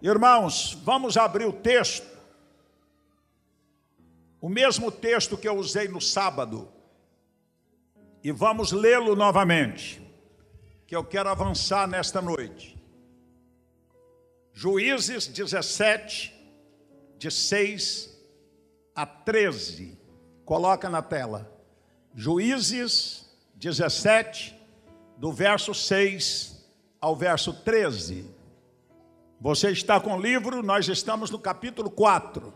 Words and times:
Irmãos, 0.00 0.78
vamos 0.84 1.16
abrir 1.16 1.46
o 1.46 1.52
texto. 1.52 2.06
O 4.40 4.48
mesmo 4.48 4.92
texto 4.92 5.36
que 5.36 5.48
eu 5.48 5.56
usei 5.56 5.88
no 5.88 6.00
sábado. 6.00 6.68
E 8.22 8.30
vamos 8.30 8.70
lê-lo 8.70 9.16
novamente. 9.16 10.00
Que 10.86 10.94
eu 10.94 11.04
quero 11.04 11.28
avançar 11.28 11.88
nesta 11.88 12.22
noite. 12.22 12.78
Juízes 14.52 15.26
17, 15.26 16.34
de 17.18 17.30
6 17.30 18.16
a 18.94 19.04
13. 19.04 19.98
Coloca 20.44 20.88
na 20.88 21.02
tela. 21.02 21.50
Juízes 22.14 23.28
17, 23.54 24.54
do 25.16 25.32
verso 25.32 25.74
6 25.74 26.64
ao 27.00 27.16
verso 27.16 27.52
13. 27.52 28.37
Você 29.40 29.70
está 29.70 30.00
com 30.00 30.16
o 30.16 30.20
livro, 30.20 30.64
nós 30.64 30.88
estamos 30.88 31.30
no 31.30 31.38
capítulo 31.38 31.88
4. 31.88 32.52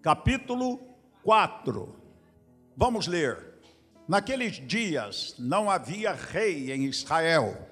Capítulo 0.00 0.80
4. 1.22 1.94
Vamos 2.74 3.06
ler. 3.06 3.54
Naqueles 4.08 4.66
dias 4.66 5.34
não 5.38 5.70
havia 5.70 6.12
rei 6.12 6.72
em 6.72 6.86
Israel. 6.86 7.68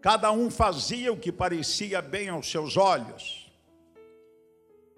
Cada 0.00 0.32
um 0.32 0.50
fazia 0.50 1.12
o 1.12 1.18
que 1.18 1.30
parecia 1.30 2.00
bem 2.00 2.30
aos 2.30 2.50
seus 2.50 2.78
olhos. 2.78 3.52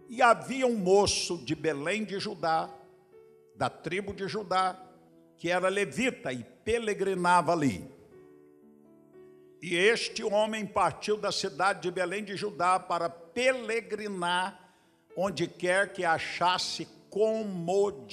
E 0.08 0.22
havia 0.22 0.64
um 0.64 0.76
moço 0.76 1.38
de 1.38 1.56
Belém 1.56 2.04
de 2.04 2.20
Judá, 2.20 2.70
da 3.56 3.68
tribo 3.68 4.14
de 4.14 4.28
Judá, 4.28 4.80
que 5.36 5.50
era 5.50 5.68
levita 5.68 6.32
e 6.32 6.44
peregrinava 6.64 7.50
ali. 7.50 7.99
E 9.62 9.76
este 9.76 10.24
homem 10.24 10.64
partiu 10.64 11.18
da 11.18 11.30
cidade 11.30 11.82
de 11.82 11.90
Belém 11.90 12.24
de 12.24 12.34
Judá 12.34 12.80
para 12.80 13.10
peregrinar 13.10 14.74
onde 15.14 15.46
quer 15.46 15.92
que 15.92 16.02
achasse 16.02 16.88
comodidade. 17.10 18.08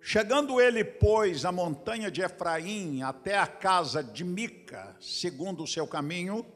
Chegando 0.00 0.58
ele, 0.60 0.82
pois, 0.84 1.44
à 1.44 1.52
montanha 1.52 2.10
de 2.10 2.22
Efraim 2.22 3.02
até 3.02 3.38
a 3.38 3.46
casa 3.46 4.02
de 4.02 4.24
Mica, 4.24 4.96
segundo 5.00 5.64
o 5.64 5.66
seu 5.66 5.86
caminho, 5.86 6.46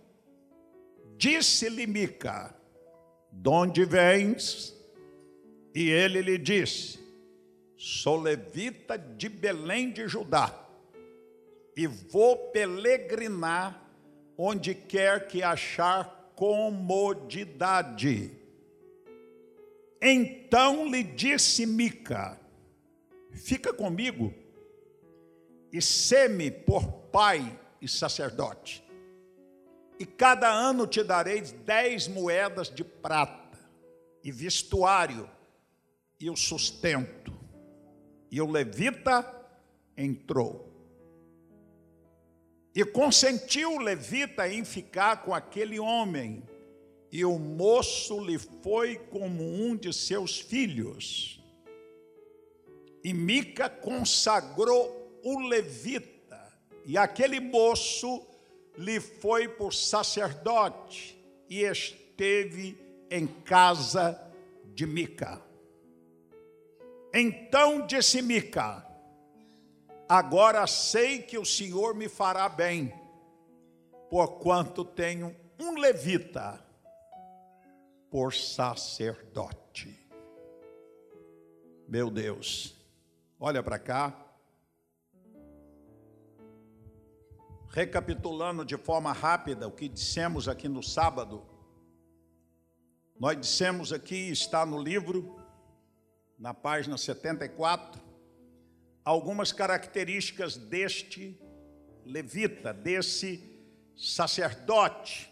disse-lhe 1.19 1.87
Mica: 1.87 2.55
De 3.31 3.49
onde 3.49 3.85
vens? 3.85 4.75
E 5.75 5.91
ele 5.91 6.23
lhe 6.23 6.39
disse: 6.39 6.99
Sou 7.77 8.19
levita 8.19 8.97
de 8.97 9.29
Belém 9.29 9.91
de 9.91 10.09
Judá 10.09 10.68
e 11.79 11.87
vou 11.87 12.51
peregrinar 12.51 13.89
onde 14.37 14.75
quer 14.75 15.29
que 15.29 15.45
achar 15.45 16.33
comodidade. 16.35 18.33
Então 20.03 20.91
lhe 20.91 21.05
disse 21.05 21.65
Mica: 21.65 22.37
Fica 23.31 23.73
comigo 23.73 24.35
e 25.73 25.81
seme 25.81 26.51
por 26.51 26.85
pai 27.13 27.57
e 27.81 27.87
sacerdote. 27.87 28.83
E 30.01 30.05
cada 30.05 30.51
ano 30.51 30.85
te 30.85 31.05
darei 31.05 31.43
dez 31.43 32.09
moedas 32.09 32.69
de 32.69 32.83
prata, 32.83 33.57
e 34.25 34.33
vestuário, 34.33 35.31
e 36.19 36.29
o 36.29 36.35
sustento. 36.35 37.33
E 38.33 38.41
o 38.41 38.51
levita 38.51 39.25
entrou. 39.97 40.78
E 42.75 42.85
consentiu 42.85 43.75
o 43.75 43.79
levita 43.79 44.49
em 44.49 44.65
ficar 44.65 45.23
com 45.23 45.35
aquele 45.35 45.79
homem, 45.81 46.43
e 47.11 47.25
o 47.25 47.39
moço 47.39 48.23
lhe 48.25 48.39
foi 48.39 48.97
como 48.97 49.43
um 49.43 49.75
de 49.75 49.93
seus 49.93 50.39
filhos. 50.39 51.43
E 53.03 53.13
Mica 53.13 53.69
consagrou 53.69 55.21
o 55.25 55.41
levita, 55.41 56.41
e 56.85 56.97
aquele 56.97 57.41
moço 57.41 58.27
lhe 58.77 59.01
foi 59.01 59.49
por 59.49 59.73
sacerdote, 59.73 61.19
e 61.49 61.63
esteve 61.63 62.79
em 63.11 63.27
casa 63.27 64.21
de 64.75 64.87
Mica. 64.87 65.43
Então 67.13 67.87
disse 67.87 68.21
Mica: 68.21 68.87
Agora 70.09 70.67
sei 70.67 71.21
que 71.21 71.37
o 71.37 71.45
Senhor 71.45 71.95
me 71.95 72.09
fará 72.09 72.49
bem, 72.49 72.95
porquanto 74.09 74.83
tenho 74.83 75.37
um 75.61 75.79
levita 75.79 76.65
por 78.11 78.33
sacerdote. 78.33 80.09
Meu 81.87 82.11
Deus, 82.11 82.75
olha 83.39 83.63
para 83.63 83.79
cá. 83.79 84.25
Recapitulando 87.69 88.65
de 88.65 88.79
forma 88.79 89.13
rápida 89.13 89.69
o 89.69 89.73
que 89.73 89.91
dissemos 89.91 90.49
aqui 90.49 90.69
no 90.69 90.83
sábado, 90.83 91.47
nós 93.21 93.39
dissemos 93.39 93.93
aqui, 93.93 94.31
está 94.31 94.65
no 94.65 94.81
livro, 94.81 95.37
na 96.39 96.55
página 96.55 96.97
74, 96.97 98.08
algumas 99.09 99.53
características 99.53 100.59
deste 100.59 101.41
levita, 102.05 102.75
desse 102.75 103.43
sacerdote. 103.97 105.31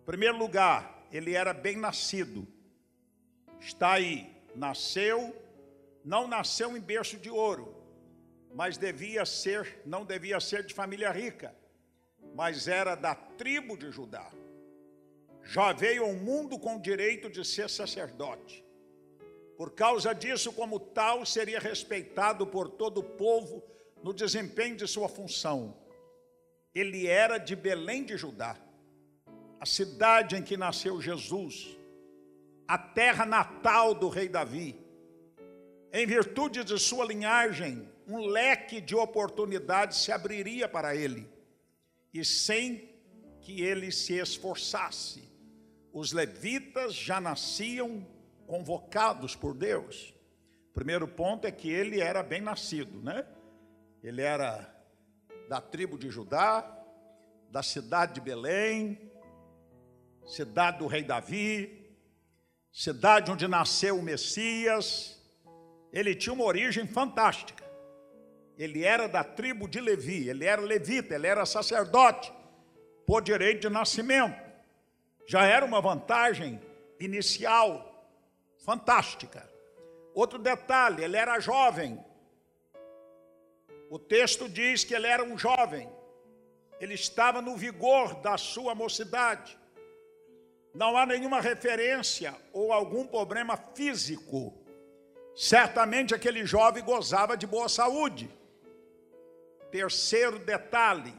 Em 0.00 0.06
primeiro 0.06 0.38
lugar, 0.38 1.06
ele 1.12 1.34
era 1.34 1.52
bem 1.52 1.76
nascido. 1.76 2.48
Está 3.60 3.92
aí, 3.92 4.34
nasceu, 4.54 5.36
não 6.02 6.26
nasceu 6.26 6.74
em 6.78 6.80
berço 6.80 7.18
de 7.18 7.28
ouro, 7.28 7.76
mas 8.54 8.78
devia 8.78 9.26
ser, 9.26 9.82
não 9.84 10.02
devia 10.02 10.40
ser 10.40 10.64
de 10.64 10.72
família 10.72 11.10
rica, 11.10 11.54
mas 12.34 12.66
era 12.68 12.94
da 12.94 13.14
tribo 13.14 13.76
de 13.76 13.90
Judá. 13.90 14.32
Já 15.42 15.74
veio 15.74 16.04
ao 16.04 16.14
mundo 16.14 16.58
com 16.58 16.76
o 16.76 16.80
direito 16.80 17.28
de 17.28 17.44
ser 17.44 17.68
sacerdote. 17.68 18.64
Por 19.58 19.72
causa 19.72 20.14
disso, 20.14 20.52
como 20.52 20.78
tal, 20.78 21.26
seria 21.26 21.58
respeitado 21.58 22.46
por 22.46 22.68
todo 22.68 22.98
o 22.98 23.02
povo 23.02 23.60
no 24.04 24.14
desempenho 24.14 24.76
de 24.76 24.86
sua 24.86 25.08
função. 25.08 25.76
Ele 26.72 27.08
era 27.08 27.38
de 27.38 27.56
Belém 27.56 28.04
de 28.04 28.16
Judá, 28.16 28.56
a 29.58 29.66
cidade 29.66 30.36
em 30.36 30.44
que 30.44 30.56
nasceu 30.56 31.00
Jesus, 31.00 31.76
a 32.68 32.78
terra 32.78 33.26
natal 33.26 33.96
do 33.96 34.08
rei 34.08 34.28
Davi. 34.28 34.78
Em 35.92 36.06
virtude 36.06 36.62
de 36.62 36.78
sua 36.78 37.04
linhagem, 37.04 37.88
um 38.06 38.26
leque 38.26 38.80
de 38.80 38.94
oportunidades 38.94 39.98
se 39.98 40.12
abriria 40.12 40.68
para 40.68 40.94
ele, 40.94 41.28
e 42.14 42.24
sem 42.24 42.94
que 43.40 43.60
ele 43.60 43.90
se 43.90 44.20
esforçasse, 44.20 45.28
os 45.92 46.12
levitas 46.12 46.94
já 46.94 47.20
nasciam 47.20 48.06
convocados 48.48 49.36
por 49.36 49.54
Deus. 49.54 50.14
Primeiro 50.72 51.06
ponto 51.06 51.46
é 51.46 51.52
que 51.52 51.70
ele 51.70 52.00
era 52.00 52.22
bem 52.22 52.40
nascido, 52.40 53.02
né? 53.02 53.26
Ele 54.02 54.22
era 54.22 54.74
da 55.50 55.60
tribo 55.60 55.98
de 55.98 56.08
Judá, 56.08 56.64
da 57.50 57.62
cidade 57.62 58.14
de 58.14 58.20
Belém, 58.22 59.12
cidade 60.26 60.78
do 60.78 60.86
rei 60.86 61.04
Davi, 61.04 61.94
cidade 62.72 63.30
onde 63.30 63.46
nasceu 63.46 63.98
o 63.98 64.02
Messias. 64.02 65.22
Ele 65.92 66.14
tinha 66.14 66.32
uma 66.32 66.44
origem 66.44 66.86
fantástica. 66.86 67.64
Ele 68.56 68.82
era 68.82 69.06
da 69.06 69.22
tribo 69.22 69.68
de 69.68 69.78
Levi, 69.78 70.28
ele 70.28 70.46
era 70.46 70.62
levita, 70.62 71.14
ele 71.14 71.26
era 71.26 71.44
sacerdote, 71.44 72.32
por 73.06 73.22
direito 73.22 73.60
de 73.60 73.68
nascimento. 73.68 74.40
Já 75.26 75.44
era 75.44 75.66
uma 75.66 75.82
vantagem 75.82 76.60
inicial 76.98 77.87
fantástica. 78.68 79.50
Outro 80.14 80.38
detalhe, 80.38 81.02
ele 81.02 81.16
era 81.16 81.40
jovem. 81.40 81.98
O 83.88 83.98
texto 83.98 84.46
diz 84.46 84.84
que 84.84 84.94
ele 84.94 85.06
era 85.06 85.24
um 85.24 85.38
jovem. 85.38 85.88
Ele 86.78 86.92
estava 86.92 87.40
no 87.40 87.56
vigor 87.56 88.16
da 88.16 88.36
sua 88.36 88.74
mocidade. 88.74 89.58
Não 90.74 90.98
há 90.98 91.06
nenhuma 91.06 91.40
referência 91.40 92.34
ou 92.52 92.70
algum 92.70 93.06
problema 93.06 93.56
físico. 93.74 94.52
Certamente 95.34 96.14
aquele 96.14 96.44
jovem 96.44 96.84
gozava 96.84 97.38
de 97.38 97.46
boa 97.46 97.70
saúde. 97.70 98.28
Terceiro 99.70 100.38
detalhe, 100.38 101.14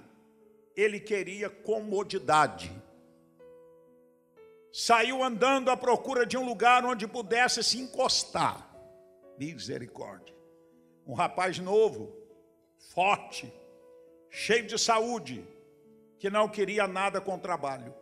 ele 0.76 1.00
queria 1.00 1.50
comodidade 1.50 2.72
saiu 4.72 5.24
andando 5.24 5.70
à 5.70 5.78
procura 5.78 6.26
de 6.26 6.38
um 6.38 6.46
lugar 6.46 6.86
onde 6.86 7.08
pudesse 7.08 7.64
se 7.64 7.80
encostar. 7.80 8.70
Misericórdia. 9.38 10.36
Um 11.08 11.14
rapaz 11.14 11.58
novo, 11.60 12.16
forte, 12.94 13.52
cheio 14.30 14.68
de 14.68 14.78
saúde, 14.78 15.46
que 16.20 16.30
não 16.30 16.48
queria 16.48 16.88
nada 16.88 17.20
com 17.20 17.36
o 17.36 17.40
trabalho. 17.40 17.94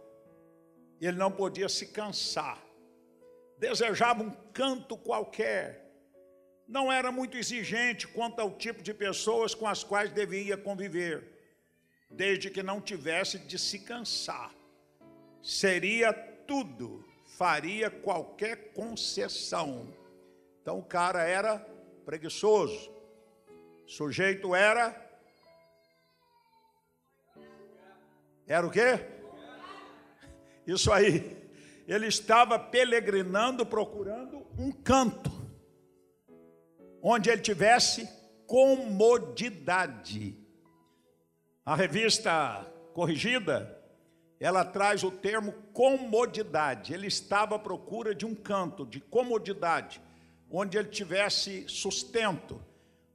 Ele 0.99 1.17
não 1.17 1.31
podia 1.31 1.69
se 1.69 1.87
cansar. 1.87 2.61
Desejava 3.57 4.23
um 4.23 4.31
canto 4.51 4.97
qualquer. 4.97 5.85
Não 6.67 6.91
era 6.91 7.11
muito 7.11 7.37
exigente 7.37 8.07
quanto 8.07 8.41
ao 8.41 8.51
tipo 8.51 8.81
de 8.81 8.93
pessoas 8.93 9.55
com 9.55 9.67
as 9.67 9.83
quais 9.83 10.11
devia 10.11 10.57
conviver, 10.57 11.23
desde 12.09 12.49
que 12.49 12.61
não 12.61 12.81
tivesse 12.81 13.39
de 13.39 13.57
se 13.57 13.79
cansar. 13.79 14.53
Seria 15.41 16.11
tudo, 16.47 17.05
faria 17.37 17.89
qualquer 17.89 18.73
concessão. 18.73 19.93
Então 20.61 20.79
o 20.79 20.83
cara 20.83 21.23
era 21.23 21.59
preguiçoso. 22.05 22.91
O 23.85 23.89
sujeito 23.89 24.55
era 24.55 25.07
Era 28.47 28.65
o 28.65 28.71
quê? 28.71 29.05
Isso 30.65 30.91
aí. 30.91 31.35
Ele 31.85 32.07
estava 32.07 32.57
peregrinando, 32.57 33.65
procurando 33.65 34.45
um 34.57 34.71
canto, 34.71 35.31
onde 37.01 37.29
ele 37.29 37.41
tivesse 37.41 38.09
comodidade. 38.45 40.37
A 41.65 41.75
revista 41.75 42.65
corrigida, 42.93 43.76
ela 44.39 44.63
traz 44.63 45.03
o 45.03 45.11
termo 45.11 45.53
comodidade. 45.73 46.93
Ele 46.93 47.07
estava 47.07 47.55
à 47.55 47.59
procura 47.59 48.13
de 48.13 48.25
um 48.25 48.35
canto, 48.35 48.85
de 48.85 48.99
comodidade, 48.99 50.01
onde 50.49 50.77
ele 50.77 50.89
tivesse 50.89 51.65
sustento, 51.67 52.61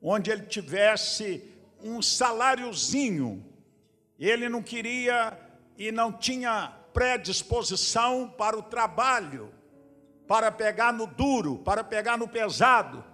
onde 0.00 0.30
ele 0.30 0.46
tivesse 0.46 1.48
um 1.82 2.02
saláriozinho 2.02 3.52
ele 4.24 4.48
não 4.48 4.62
queria 4.62 5.36
e 5.76 5.90
não 5.90 6.12
tinha 6.12 6.72
predisposição 6.92 8.28
para 8.28 8.56
o 8.56 8.62
trabalho, 8.62 9.52
para 10.28 10.52
pegar 10.52 10.92
no 10.92 11.08
duro, 11.08 11.58
para 11.58 11.82
pegar 11.82 12.16
no 12.16 12.28
pesado. 12.28 13.04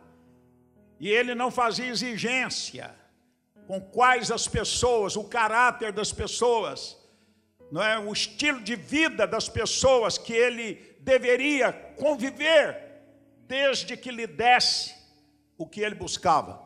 E 1.00 1.08
ele 1.08 1.34
não 1.34 1.50
fazia 1.50 1.86
exigência 1.86 2.94
com 3.66 3.80
quais 3.80 4.30
as 4.30 4.46
pessoas, 4.46 5.16
o 5.16 5.24
caráter 5.24 5.92
das 5.92 6.12
pessoas, 6.12 6.97
não 7.70 7.82
é 7.82 7.98
o 7.98 8.12
estilo 8.12 8.60
de 8.60 8.74
vida 8.76 9.26
das 9.26 9.48
pessoas 9.48 10.16
que 10.16 10.32
ele 10.32 10.96
deveria 11.00 11.72
conviver 11.72 12.88
desde 13.46 13.96
que 13.96 14.10
lhe 14.10 14.26
desse 14.26 14.94
o 15.56 15.66
que 15.66 15.80
ele 15.80 15.94
buscava: 15.94 16.62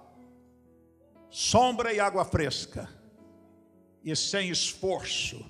sombra 1.31 1.93
e 1.93 2.01
água 2.01 2.25
fresca 2.25 2.89
e 4.05 4.15
sem 4.15 4.51
esforço. 4.51 5.45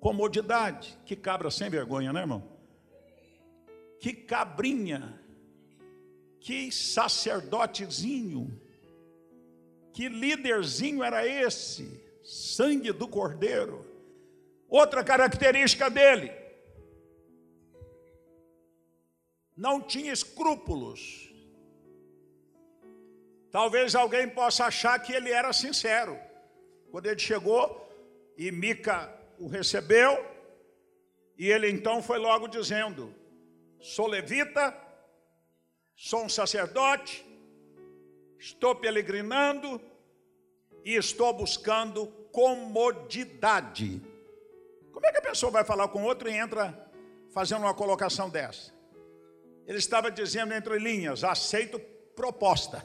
Comodidade. 0.00 0.98
Que 1.04 1.14
cabra 1.14 1.50
sem 1.50 1.70
vergonha, 1.70 2.12
né, 2.12 2.20
irmão? 2.20 2.42
Que 4.00 4.12
cabrinha. 4.12 5.20
Que 6.40 6.72
sacerdotezinho. 6.72 8.60
Que 9.92 10.08
líderzinho 10.08 11.04
era 11.04 11.26
esse? 11.26 12.02
Sangue 12.24 12.90
do 12.90 13.06
cordeiro. 13.06 13.91
Outra 14.72 15.04
característica 15.04 15.90
dele. 15.90 16.32
Não 19.54 19.82
tinha 19.82 20.10
escrúpulos. 20.10 21.30
Talvez 23.50 23.94
alguém 23.94 24.26
possa 24.30 24.64
achar 24.64 24.98
que 24.98 25.12
ele 25.12 25.30
era 25.30 25.52
sincero. 25.52 26.18
Quando 26.90 27.04
ele 27.04 27.18
chegou 27.18 27.86
e 28.34 28.50
Mica 28.50 29.14
o 29.38 29.46
recebeu, 29.46 30.24
e 31.36 31.50
ele 31.50 31.68
então 31.68 32.02
foi 32.02 32.18
logo 32.18 32.48
dizendo: 32.48 33.14
Sou 33.78 34.06
levita, 34.06 34.74
sou 35.94 36.24
um 36.24 36.30
sacerdote, 36.30 37.22
estou 38.38 38.74
peregrinando 38.74 39.78
e 40.82 40.94
estou 40.94 41.30
buscando 41.34 42.06
comodidade. 42.32 44.11
Como 44.92 45.06
é 45.06 45.12
que 45.12 45.18
a 45.18 45.22
pessoa 45.22 45.50
vai 45.50 45.64
falar 45.64 45.88
com 45.88 46.04
outro 46.04 46.28
e 46.28 46.36
entra 46.36 46.90
fazendo 47.32 47.62
uma 47.62 47.74
colocação 47.74 48.28
dessa? 48.28 48.72
Ele 49.66 49.78
estava 49.78 50.10
dizendo 50.10 50.52
entre 50.52 50.78
linhas: 50.78 51.24
aceito 51.24 51.78
proposta. 52.14 52.84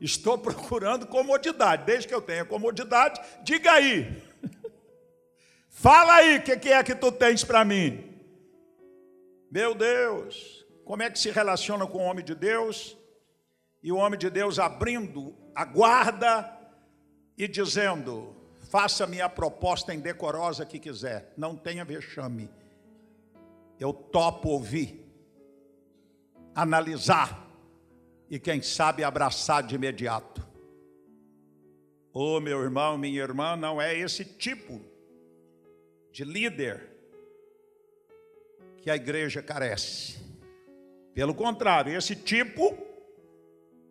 Estou 0.00 0.38
procurando 0.38 1.06
comodidade. 1.06 1.84
Desde 1.84 2.06
que 2.06 2.14
eu 2.14 2.22
tenha 2.22 2.44
comodidade, 2.44 3.20
diga 3.42 3.72
aí. 3.72 4.22
Fala 5.68 6.14
aí 6.14 6.38
o 6.38 6.42
que, 6.42 6.56
que 6.56 6.68
é 6.70 6.82
que 6.82 6.94
tu 6.94 7.10
tens 7.10 7.44
para 7.44 7.64
mim. 7.64 8.04
Meu 9.50 9.74
Deus, 9.74 10.64
como 10.84 11.02
é 11.02 11.10
que 11.10 11.18
se 11.18 11.30
relaciona 11.30 11.86
com 11.86 11.98
o 11.98 12.02
homem 12.02 12.24
de 12.24 12.34
Deus? 12.34 12.96
E 13.82 13.90
o 13.92 13.96
homem 13.96 14.18
de 14.18 14.28
Deus 14.28 14.58
abrindo 14.58 15.36
a 15.54 15.64
guarda 15.64 16.56
e 17.36 17.48
dizendo: 17.48 18.36
faça-me 18.68 19.20
a 19.20 19.28
proposta 19.28 19.94
indecorosa 19.94 20.64
que 20.66 20.78
quiser, 20.78 21.32
não 21.36 21.56
tenha 21.56 21.84
vexame. 21.84 22.50
Eu 23.80 23.92
topo 23.92 24.50
ouvir, 24.50 25.04
analisar 26.54 27.48
e 28.28 28.38
quem 28.38 28.60
sabe 28.60 29.02
abraçar 29.02 29.62
de 29.62 29.74
imediato. 29.74 30.46
Ô 32.12 32.36
oh, 32.36 32.40
meu 32.40 32.62
irmão, 32.62 32.98
minha 32.98 33.20
irmã, 33.20 33.56
não 33.56 33.80
é 33.80 33.96
esse 33.96 34.24
tipo 34.24 34.80
de 36.10 36.24
líder 36.24 36.88
que 38.78 38.90
a 38.90 38.96
igreja 38.96 39.42
carece. 39.42 40.18
Pelo 41.14 41.34
contrário, 41.34 41.96
esse 41.96 42.14
tipo 42.14 42.76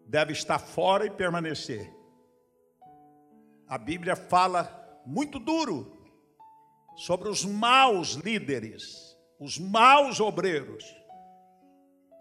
deve 0.05 0.33
estar 0.33 0.59
fora 0.59 1.05
e 1.05 1.09
permanecer. 1.09 1.96
A 3.69 3.77
Bíblia 3.77 4.15
fala 4.15 5.01
muito 5.05 5.39
duro 5.39 5.97
sobre 6.95 7.27
os 7.27 7.43
maus 7.43 8.13
líderes, 8.13 9.17
os 9.39 9.59
maus 9.59 10.19
obreiros, 10.21 10.85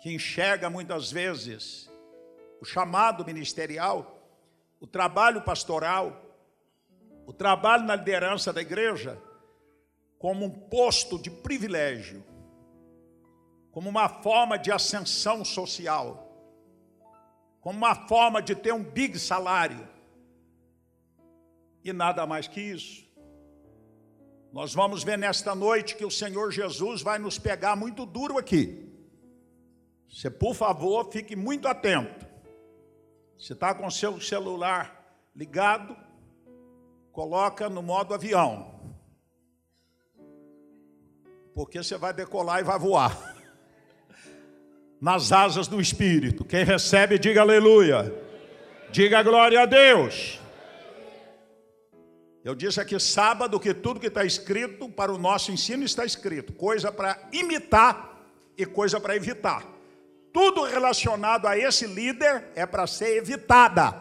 que 0.03 0.13
enxerga 0.13 0.69
muitas 0.69 1.11
vezes 1.11 1.89
o 2.61 2.65
chamado 2.65 3.25
ministerial, 3.25 4.21
o 4.81 4.87
trabalho 4.87 5.41
pastoral, 5.43 6.21
o 7.27 7.33
trabalho 7.33 7.85
na 7.85 7.95
liderança 7.95 8.53
da 8.53 8.61
igreja, 8.61 9.21
como 10.19 10.45
um 10.45 10.51
posto 10.51 11.19
de 11.19 11.31
privilégio, 11.31 12.25
como 13.71 13.89
uma 13.89 14.09
forma 14.09 14.59
de 14.59 14.73
ascensão 14.73 15.45
social, 15.45 16.27
como 17.61 17.79
uma 17.79 17.95
forma 18.09 18.43
de 18.43 18.55
ter 18.55 18.73
um 18.73 18.83
big 18.83 19.19
salário. 19.19 19.96
E 21.87 21.93
nada 21.93 22.27
mais 22.27 22.49
que 22.49 22.61
isso. 22.61 23.07
Nós 24.53 24.75
vamos 24.75 25.05
ver 25.05 25.17
nesta 25.17 25.55
noite 25.55 25.95
que 25.95 26.05
o 26.05 26.11
Senhor 26.11 26.51
Jesus 26.51 27.01
vai 27.01 27.17
nos 27.17 27.39
pegar 27.39 27.77
muito 27.77 28.05
duro 28.05 28.39
aqui. 28.39 28.93
Você, 30.09 30.29
por 30.29 30.53
favor, 30.53 31.13
fique 31.13 31.37
muito 31.37 31.69
atento. 31.69 32.27
Você 33.39 33.53
está 33.53 33.73
com 33.73 33.89
seu 33.89 34.21
celular 34.21 35.17
ligado, 35.33 35.97
coloca 37.13 37.71
no 37.71 37.83
modo 37.83 38.13
avião. 38.13 38.75
Porque 41.55 41.85
você 41.85 41.97
vai 41.97 42.13
decolar 42.13 42.59
e 42.59 42.65
vai 42.65 42.81
voar. 42.81 43.37
Nas 45.01 45.31
asas 45.31 45.69
do 45.69 45.81
Espírito. 45.81 46.45
Quem 46.45 46.65
recebe, 46.65 47.17
diga 47.17 47.43
aleluia. 47.43 48.13
Diga 48.91 49.23
glória 49.23 49.63
a 49.63 49.67
Deus. 49.67 50.41
Eu 52.47 52.55
disse 52.55 52.81
aqui 52.81 52.99
sábado 52.99 53.61
que 53.61 53.75
tudo 53.75 54.01
que 54.01 54.07
está 54.07 54.25
escrito 54.25 54.89
para 54.89 55.13
o 55.13 55.19
nosso 55.19 55.51
ensino 55.51 55.85
está 55.85 56.05
escrito. 56.05 56.53
Coisa 56.53 56.91
para 56.91 57.19
imitar 57.33 58.25
e 58.57 58.65
coisa 58.65 58.99
para 58.99 59.17
evitar 59.17 59.77
tudo 60.37 60.65
relacionado 60.65 61.47
a 61.47 61.57
esse 61.57 61.87
líder 61.87 62.45
é 62.55 62.67
para 62.67 62.87
ser 62.87 63.17
evitada. 63.17 63.95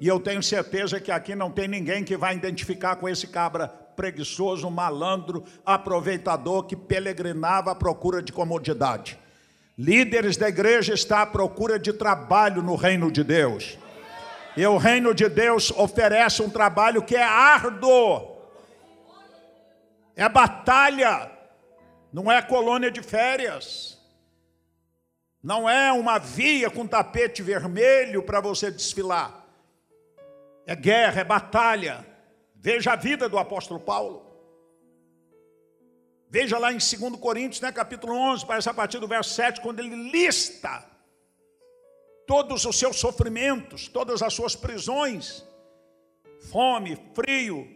E 0.00 0.08
eu 0.08 0.18
tenho 0.18 0.42
certeza 0.42 0.98
que 0.98 1.12
aqui 1.12 1.34
não 1.34 1.50
tem 1.50 1.68
ninguém 1.68 2.02
que 2.02 2.16
vai 2.16 2.34
identificar 2.34 2.96
com 2.96 3.06
esse 3.06 3.26
cabra 3.26 3.68
preguiçoso, 3.68 4.70
malandro, 4.70 5.44
aproveitador 5.66 6.64
que 6.64 6.74
peregrinava 6.74 7.72
à 7.72 7.74
procura 7.74 8.22
de 8.22 8.32
comodidade. 8.32 9.18
Líderes 9.76 10.38
da 10.38 10.48
igreja 10.48 10.94
estão 10.94 11.18
à 11.18 11.26
procura 11.26 11.78
de 11.78 11.92
trabalho 11.92 12.62
no 12.62 12.74
reino 12.74 13.12
de 13.12 13.22
Deus. 13.22 13.76
E 14.56 14.66
o 14.66 14.78
reino 14.78 15.14
de 15.14 15.28
Deus 15.28 15.70
oferece 15.70 16.40
um 16.42 16.48
trabalho 16.48 17.02
que 17.02 17.14
é 17.14 17.22
árduo. 17.22 18.36
É 20.14 20.26
batalha, 20.28 21.30
não 22.10 22.32
é 22.32 22.40
colônia 22.40 22.90
de 22.90 23.02
férias. 23.02 24.00
Não 25.42 25.68
é 25.68 25.92
uma 25.92 26.18
via 26.18 26.70
com 26.70 26.86
tapete 26.86 27.42
vermelho 27.42 28.22
para 28.22 28.40
você 28.40 28.70
desfilar. 28.70 29.44
É 30.66 30.74
guerra, 30.74 31.20
é 31.20 31.24
batalha. 31.24 32.06
Veja 32.54 32.94
a 32.94 32.96
vida 32.96 33.28
do 33.28 33.38
apóstolo 33.38 33.78
Paulo. 33.78 34.24
Veja 36.30 36.58
lá 36.58 36.72
em 36.72 36.78
2 36.78 37.20
Coríntios, 37.20 37.60
né, 37.60 37.70
capítulo 37.70 38.14
11, 38.14 38.46
parece 38.46 38.68
a 38.70 38.74
partir 38.74 38.98
do 38.98 39.06
verso 39.06 39.34
7, 39.34 39.60
quando 39.60 39.80
ele 39.80 40.10
lista 40.10 40.95
todos 42.26 42.64
os 42.64 42.78
seus 42.78 42.96
sofrimentos, 42.96 43.88
todas 43.88 44.20
as 44.22 44.34
suas 44.34 44.56
prisões, 44.56 45.44
fome, 46.50 46.98
frio, 47.14 47.68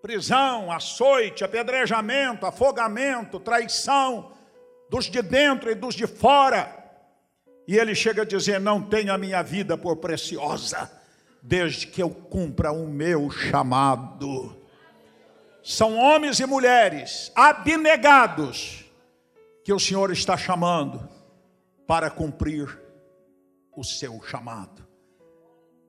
prisão, 0.00 0.70
açoite, 0.72 1.44
apedrejamento, 1.44 2.46
afogamento, 2.46 3.40
traição, 3.40 4.32
dos 4.88 5.06
de 5.06 5.20
dentro 5.20 5.70
e 5.70 5.74
dos 5.74 5.94
de 5.94 6.06
fora. 6.06 6.76
E 7.66 7.76
ele 7.76 7.94
chega 7.94 8.22
a 8.22 8.24
dizer: 8.24 8.60
Não 8.60 8.82
tenho 8.82 9.12
a 9.12 9.18
minha 9.18 9.42
vida 9.42 9.76
por 9.76 9.96
preciosa, 9.96 10.90
desde 11.42 11.86
que 11.86 12.02
eu 12.02 12.10
cumpra 12.10 12.72
o 12.72 12.86
meu 12.86 13.30
chamado. 13.30 14.56
São 15.62 15.98
homens 15.98 16.40
e 16.40 16.46
mulheres 16.46 17.30
abnegados 17.34 18.84
que 19.62 19.72
o 19.72 19.78
Senhor 19.78 20.10
está 20.10 20.36
chamando 20.36 21.06
para 21.86 22.08
cumprir 22.08 22.89
o 23.76 23.84
seu 23.84 24.20
chamado. 24.22 24.86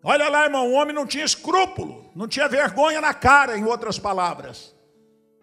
Olha 0.03 0.29
lá, 0.29 0.45
irmão, 0.45 0.67
o 0.67 0.73
homem 0.73 0.95
não 0.95 1.05
tinha 1.05 1.23
escrúpulo, 1.23 2.09
não 2.15 2.27
tinha 2.27 2.47
vergonha 2.47 3.00
na 3.00 3.13
cara, 3.13 3.57
em 3.57 3.65
outras 3.65 4.00
palavras. 4.00 4.75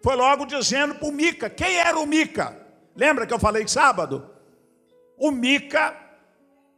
Foi 0.03 0.15
logo 0.15 0.45
dizendo 0.45 0.95
para 0.95 1.07
o 1.07 1.11
Mica: 1.11 1.49
quem 1.49 1.77
era 1.77 1.97
o 1.97 2.05
Mica? 2.05 2.57
Lembra 2.95 3.25
que 3.25 3.33
eu 3.33 3.39
falei 3.39 3.67
sábado? 3.67 4.29
O 5.17 5.31
Mica 5.31 5.95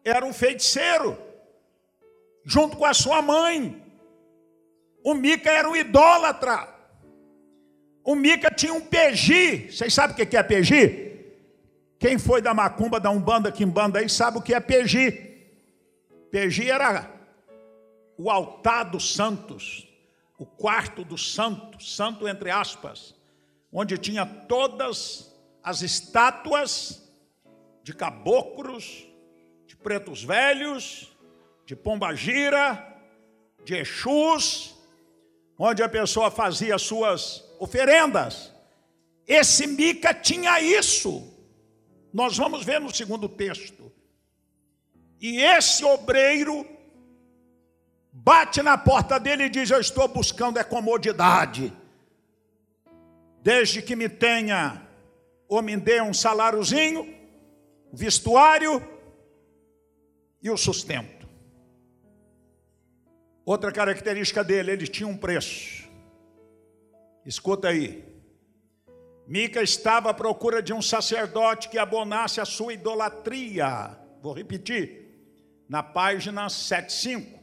era 0.04 0.26
um 0.26 0.34
feiticeiro, 0.34 1.18
junto 2.46 2.78
com 2.78 2.86
a 2.86 2.94
sua 2.94 3.22
mãe. 3.22 3.82
O 5.04 5.14
Mica 5.14 5.50
era 5.50 5.68
um 5.68 5.76
idólatra. 5.76 6.68
O 8.04 8.16
Mica 8.16 8.52
tinha 8.52 8.74
um 8.74 8.82
PG. 8.82 9.72
Vocês 9.72 9.94
sabem 9.94 10.16
o 10.16 10.28
que 10.28 10.38
é 10.38 10.44
PG? 10.44 11.12
Quem 12.00 12.18
foi 12.18 12.42
da 12.42 12.54
macumba, 12.54 13.00
da 13.00 13.12
umbanda, 13.12 13.52
quimbanda 13.52 14.00
aí, 14.00 14.10
sabe 14.10 14.38
o 14.38 14.42
que 14.42 14.54
é 14.54 14.60
PG. 14.60 15.31
PG 16.32 16.70
era 16.70 17.12
o 18.18 18.30
altar 18.30 18.86
dos 18.86 19.14
santos, 19.14 19.88
o 20.38 20.46
quarto 20.46 21.04
do 21.04 21.18
santo, 21.18 21.84
santo 21.84 22.28
entre 22.28 22.50
aspas, 22.50 23.16
onde 23.72 23.98
tinha 23.98 24.26
todas 24.26 25.36
as 25.64 25.82
estátuas 25.82 27.12
de 27.84 27.94
caboclos, 27.94 29.06
de 29.66 29.76
pretos 29.76 30.24
velhos, 30.24 31.12
de 31.66 31.76
pombagira, 31.76 32.88
de 33.64 33.76
exus, 33.76 34.76
onde 35.58 35.84
a 35.84 35.90
pessoa 35.90 36.32
fazia 36.32 36.78
suas 36.78 37.44
oferendas. 37.60 38.52
Esse 39.28 39.68
Mica 39.68 40.14
tinha 40.14 40.60
isso. 40.60 41.28
Nós 42.14 42.38
vamos 42.38 42.66
ver 42.66 42.82
no 42.82 42.94
segundo 42.94 43.30
texto. 43.30 43.81
E 45.22 45.40
esse 45.40 45.86
obreiro 45.86 46.66
bate 48.12 48.64
na 48.64 48.76
porta 48.76 49.20
dele 49.20 49.44
e 49.44 49.50
diz: 49.50 49.70
Eu 49.70 49.80
estou 49.80 50.08
buscando 50.08 50.58
é 50.58 50.64
comodidade. 50.64 51.72
Desde 53.44 53.84
que 53.84 53.96
me 53.96 54.10
tenha, 54.10 54.82
ou 55.48 55.62
me 55.62 55.78
dê 55.78 56.02
um 56.02 56.14
saláriozinho, 56.14 57.16
vestuário 57.94 58.82
e 60.42 60.50
o 60.50 60.58
sustento. 60.58 61.30
Outra 63.46 63.72
característica 63.72 64.44
dele, 64.44 64.72
ele 64.72 64.88
tinha 64.88 65.08
um 65.08 65.18
preço. 65.18 65.88
Escuta 67.26 67.68
aí. 67.68 68.04
Mica 69.28 69.62
estava 69.62 70.10
à 70.10 70.14
procura 70.14 70.64
de 70.64 70.74
um 70.74 70.82
sacerdote 70.82 71.70
que 71.70 71.78
abonasse 71.78 72.42
a 72.42 72.46
sua 72.46 72.74
idolatria. 72.74 73.98
Vou 74.22 74.34
repetir. 74.34 75.02
Na 75.72 75.82
página 75.82 76.50
75. 76.50 77.40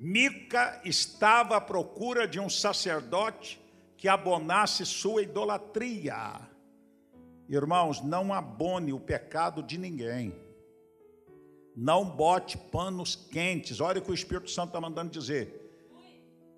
Mica 0.00 0.80
estava 0.82 1.58
à 1.58 1.60
procura 1.60 2.26
de 2.26 2.40
um 2.40 2.48
sacerdote 2.48 3.60
que 3.98 4.08
abonasse 4.08 4.86
sua 4.86 5.20
idolatria. 5.20 6.40
Irmãos, 7.46 8.02
não 8.02 8.32
abone 8.32 8.94
o 8.94 8.98
pecado 8.98 9.62
de 9.62 9.76
ninguém. 9.76 10.34
Não 11.76 12.02
bote 12.02 12.56
panos 12.56 13.14
quentes. 13.14 13.78
Olha 13.78 13.98
o 13.98 14.02
que 14.02 14.10
o 14.10 14.14
Espírito 14.14 14.50
Santo 14.50 14.68
está 14.68 14.80
mandando 14.80 15.10
dizer. 15.10 15.70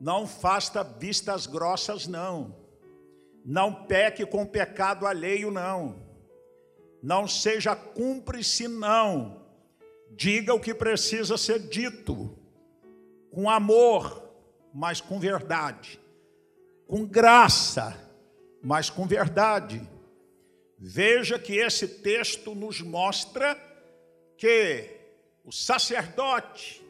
Não 0.00 0.25
faça 0.25 0.84
vistas 0.84 1.48
grossas, 1.48 2.06
não. 2.06 2.54
Não 3.44 3.75
peque 3.87 4.25
com 4.25 4.46
pecado 4.46 5.04
alheio, 5.04 5.50
não. 5.50 5.96
Não 7.02 7.26
seja 7.26 7.75
cúmplice, 7.75 8.68
não. 8.68 9.38
Diga 10.18 10.52
o 10.52 10.58
que 10.58 10.75
precisa 10.75 11.38
ser 11.38 11.60
dito 11.60 12.37
com 13.30 13.48
amor, 13.48 14.28
mas 14.75 15.00
com 15.00 15.20
verdade, 15.20 16.00
com 16.88 17.06
graça, 17.06 17.96
mas 18.60 18.90
com 18.90 19.06
verdade. 19.06 19.80
Veja 20.76 21.38
que 21.38 21.56
esse 21.56 21.87
texto 21.87 22.52
nos 22.52 22.80
mostra 22.80 23.56
que 24.37 24.90
o 25.44 25.52
sacerdote 25.52 26.84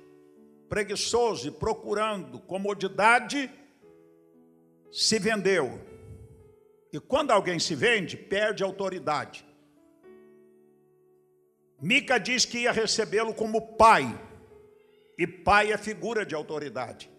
preguiçoso 0.66 1.48
e 1.48 1.50
procurando 1.50 2.40
comodidade 2.40 3.50
se 4.90 5.18
vendeu. 5.18 5.78
E 6.90 6.98
quando 6.98 7.32
alguém 7.32 7.58
se 7.58 7.74
vende, 7.74 8.16
perde 8.16 8.64
autoridade. 8.64 9.47
Mica 11.80 12.18
diz 12.18 12.44
que 12.44 12.60
ia 12.60 12.72
recebê-lo 12.72 13.32
como 13.32 13.76
pai. 13.76 14.18
E 15.16 15.26
pai 15.26 15.72
é 15.72 15.78
figura 15.78 16.24
de 16.24 16.34
autoridade. 16.34 17.10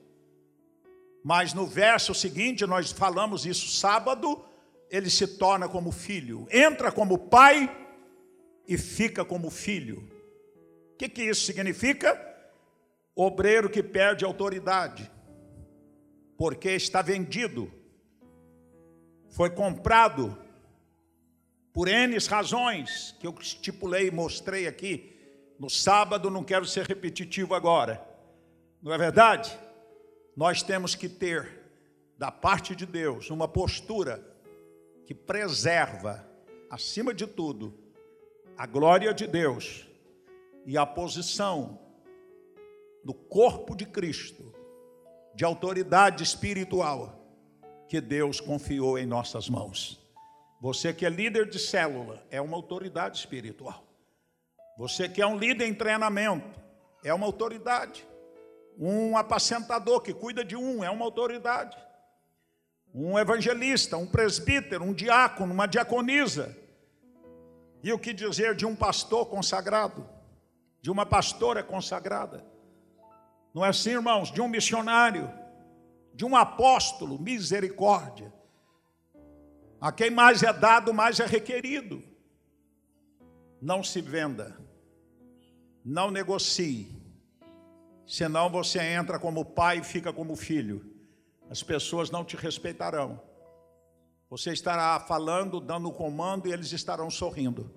Mas 1.24 1.54
no 1.54 1.66
verso 1.66 2.14
seguinte, 2.14 2.66
nós 2.66 2.92
falamos 2.92 3.46
isso 3.46 3.68
sábado, 3.68 4.44
ele 4.90 5.10
se 5.10 5.28
torna 5.38 5.68
como 5.68 5.92
filho, 5.92 6.48
entra 6.50 6.92
como 6.92 7.18
pai 7.18 7.70
e 8.68 8.78
fica 8.78 9.26
como 9.26 9.50
filho. 9.50 10.08
O 10.94 10.98
que, 10.98 11.10
que 11.10 11.24
isso 11.24 11.46
significa? 11.46 12.18
Obreiro 13.16 13.70
que 13.70 13.84
perde 13.84 14.24
autoridade, 14.24 15.12
porque 16.38 16.70
está 16.70 17.02
vendido, 17.02 17.72
foi 19.30 19.50
comprado 19.50 20.38
por 21.80 21.88
N 21.88 22.18
razões 22.28 23.16
que 23.22 23.26
eu 23.26 23.34
estipulei 23.40 24.08
e 24.08 24.12
mostrei 24.12 24.68
aqui 24.68 25.18
no 25.58 25.70
sábado, 25.70 26.30
não 26.30 26.44
quero 26.44 26.66
ser 26.66 26.86
repetitivo 26.86 27.56
agora. 27.56 28.06
Não 28.82 28.92
é 28.92 28.98
verdade? 28.98 29.58
Nós 30.36 30.62
temos 30.62 30.94
que 30.94 31.08
ter, 31.08 31.72
da 32.18 32.30
parte 32.30 32.76
de 32.76 32.86
Deus, 32.86 33.30
uma 33.30 33.48
postura 33.48 34.22
que 35.06 35.16
preserva, 35.16 36.30
acima 36.70 37.14
de 37.14 37.26
tudo, 37.26 37.74
a 38.58 38.66
glória 38.66 39.14
de 39.14 39.26
Deus 39.26 39.88
e 40.66 40.78
a 40.78 40.86
posição 40.86 41.80
do 43.06 43.14
corpo 43.14 43.74
de 43.74 43.86
Cristo, 43.86 44.54
de 45.34 45.46
autoridade 45.46 46.24
espiritual, 46.24 47.26
que 47.88 48.02
Deus 48.02 48.42
confiou 48.42 49.00
em 49.00 49.06
nossas 49.06 49.48
mãos. 49.48 49.99
Você 50.62 50.94
que 50.94 51.06
é 51.06 51.10
líder 51.10 51.50
de 51.50 51.58
célula, 51.58 52.22
é 52.30 52.42
uma 52.42 52.58
autoridade 52.58 53.18
espiritual. 53.18 53.84
Você 54.78 55.08
que 55.08 55.22
é 55.22 55.26
um 55.26 55.38
líder 55.38 55.68
em 55.68 55.74
treinamento, 55.74 56.60
é 57.04 57.14
uma 57.14 57.26
autoridade. 57.26 58.06
Um 58.78 59.18
apacentador 59.18 60.02
que 60.02 60.14
cuida 60.14 60.44
de 60.44 60.56
um, 60.56 60.84
é 60.84 60.90
uma 60.90 61.06
autoridade. 61.06 61.78
Um 62.94 63.18
evangelista, 63.18 63.98
um 63.98 64.08
presbítero, 64.08 64.84
um 64.84 64.94
diácono, 64.94 65.54
uma 65.54 65.66
diaconisa. 65.66 66.58
E 67.82 67.94
o 67.94 68.00
que 68.00 68.14
dizer 68.14 68.56
de 68.56 68.66
um 68.66 68.76
pastor 68.76 69.28
consagrado? 69.28 70.08
De 70.82 70.92
uma 70.92 71.06
pastora 71.06 71.64
consagrada? 71.64 72.46
Não 73.54 73.66
é 73.66 73.70
assim, 73.70 73.92
irmãos? 73.92 74.32
De 74.32 74.42
um 74.42 74.48
missionário, 74.48 75.32
de 76.14 76.26
um 76.26 76.36
apóstolo, 76.36 77.18
misericórdia. 77.18 78.34
A 79.80 79.92
quem 79.92 80.10
mais 80.10 80.44
é 80.44 80.52
dado, 80.52 80.94
mais 80.94 81.20
é 81.20 81.26
requerido. 81.26 82.04
Não 83.62 83.84
se 83.84 84.02
venda 84.02 84.70
não 85.84 86.12
negocie. 86.12 86.88
Senão 88.06 88.50
você 88.50 88.80
entra 88.80 89.20
como 89.20 89.46
pai 89.46 89.80
e 89.80 89.84
fica 89.84 90.12
como 90.12 90.36
filho. 90.36 90.86
As 91.50 91.64
pessoas 91.64 92.10
não 92.10 92.24
te 92.24 92.36
respeitarão. 92.36 93.22
Você 94.30 94.52
estará 94.52 95.00
falando, 95.00 95.60
dando 95.60 95.92
comando 95.92 96.48
e 96.48 96.52
eles 96.52 96.72
estarão 96.72 97.10
sorrindo. 97.10 97.72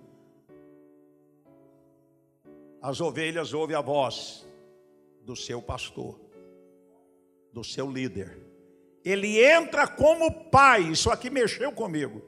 As 2.80 3.00
ovelhas 3.00 3.54
ouvem 3.54 3.76
a 3.76 3.80
voz 3.80 4.46
do 5.22 5.36
seu 5.36 5.62
pastor, 5.62 6.20
do 7.52 7.62
seu 7.62 7.90
líder. 7.90 8.51
Ele 9.04 9.42
entra 9.42 9.86
como 9.86 10.44
pai, 10.44 10.82
isso 10.82 11.10
aqui 11.10 11.28
mexeu 11.28 11.72
comigo. 11.72 12.22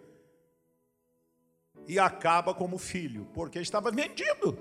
E 1.86 1.98
acaba 1.98 2.54
como 2.54 2.78
filho, 2.78 3.28
porque 3.32 3.60
estava 3.60 3.90
vendido. 3.90 4.58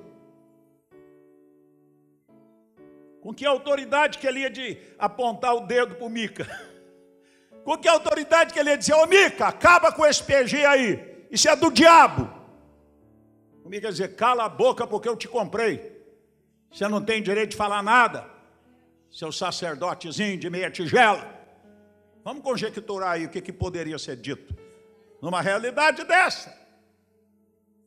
Com 3.22 3.34
que 3.34 3.46
autoridade 3.46 4.18
que 4.18 4.28
ele 4.28 4.42
ia 4.42 4.50
de 4.50 4.78
apontar 5.00 5.56
o 5.56 5.62
dedo 5.62 5.96
para 5.96 6.06
o 6.06 6.10
Mica? 6.10 6.46
Com 7.64 7.78
que 7.78 7.88
autoridade 7.88 8.54
que 8.54 8.60
ele 8.60 8.72
ia 8.72 8.78
dizer, 8.78 8.94
ô 8.94 9.06
Mica, 9.06 9.48
acaba 9.48 9.90
com 9.90 10.06
esse 10.06 10.22
PG 10.22 10.66
aí, 10.66 11.26
isso 11.32 11.48
é 11.48 11.56
do 11.56 11.72
diabo. 11.72 12.30
O 13.64 13.70
Mica 13.70 13.88
ia 13.88 13.92
dizer, 13.94 14.18
cala 14.18 14.44
a 14.44 14.50
boca 14.50 14.86
porque 14.86 15.08
eu 15.08 15.16
te 15.16 15.30
comprei. 15.30 15.94
Você 16.70 16.86
não 16.90 17.02
tem 17.02 17.24
direito 17.24 17.52
de 17.52 17.56
falar 17.56 17.82
nada, 17.82 18.30
seu 19.10 19.32
sacerdotezinho 19.32 20.38
de 20.38 20.50
meia 20.50 20.70
tigela. 20.70 21.43
Vamos 22.24 22.44
conjecturar 22.44 23.12
aí 23.12 23.26
o 23.26 23.30
que, 23.30 23.42
que 23.42 23.52
poderia 23.52 24.00
ser 24.00 24.16
dito. 24.16 24.56
Numa 25.22 25.42
realidade 25.42 26.04
dessa. 26.04 26.50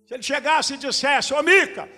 Se 0.07 0.15
ele 0.15 0.23
chegasse 0.23 0.75
e 0.75 0.77
dissesse, 0.77 1.33
ô 1.33 1.43
Mica, 1.43 1.89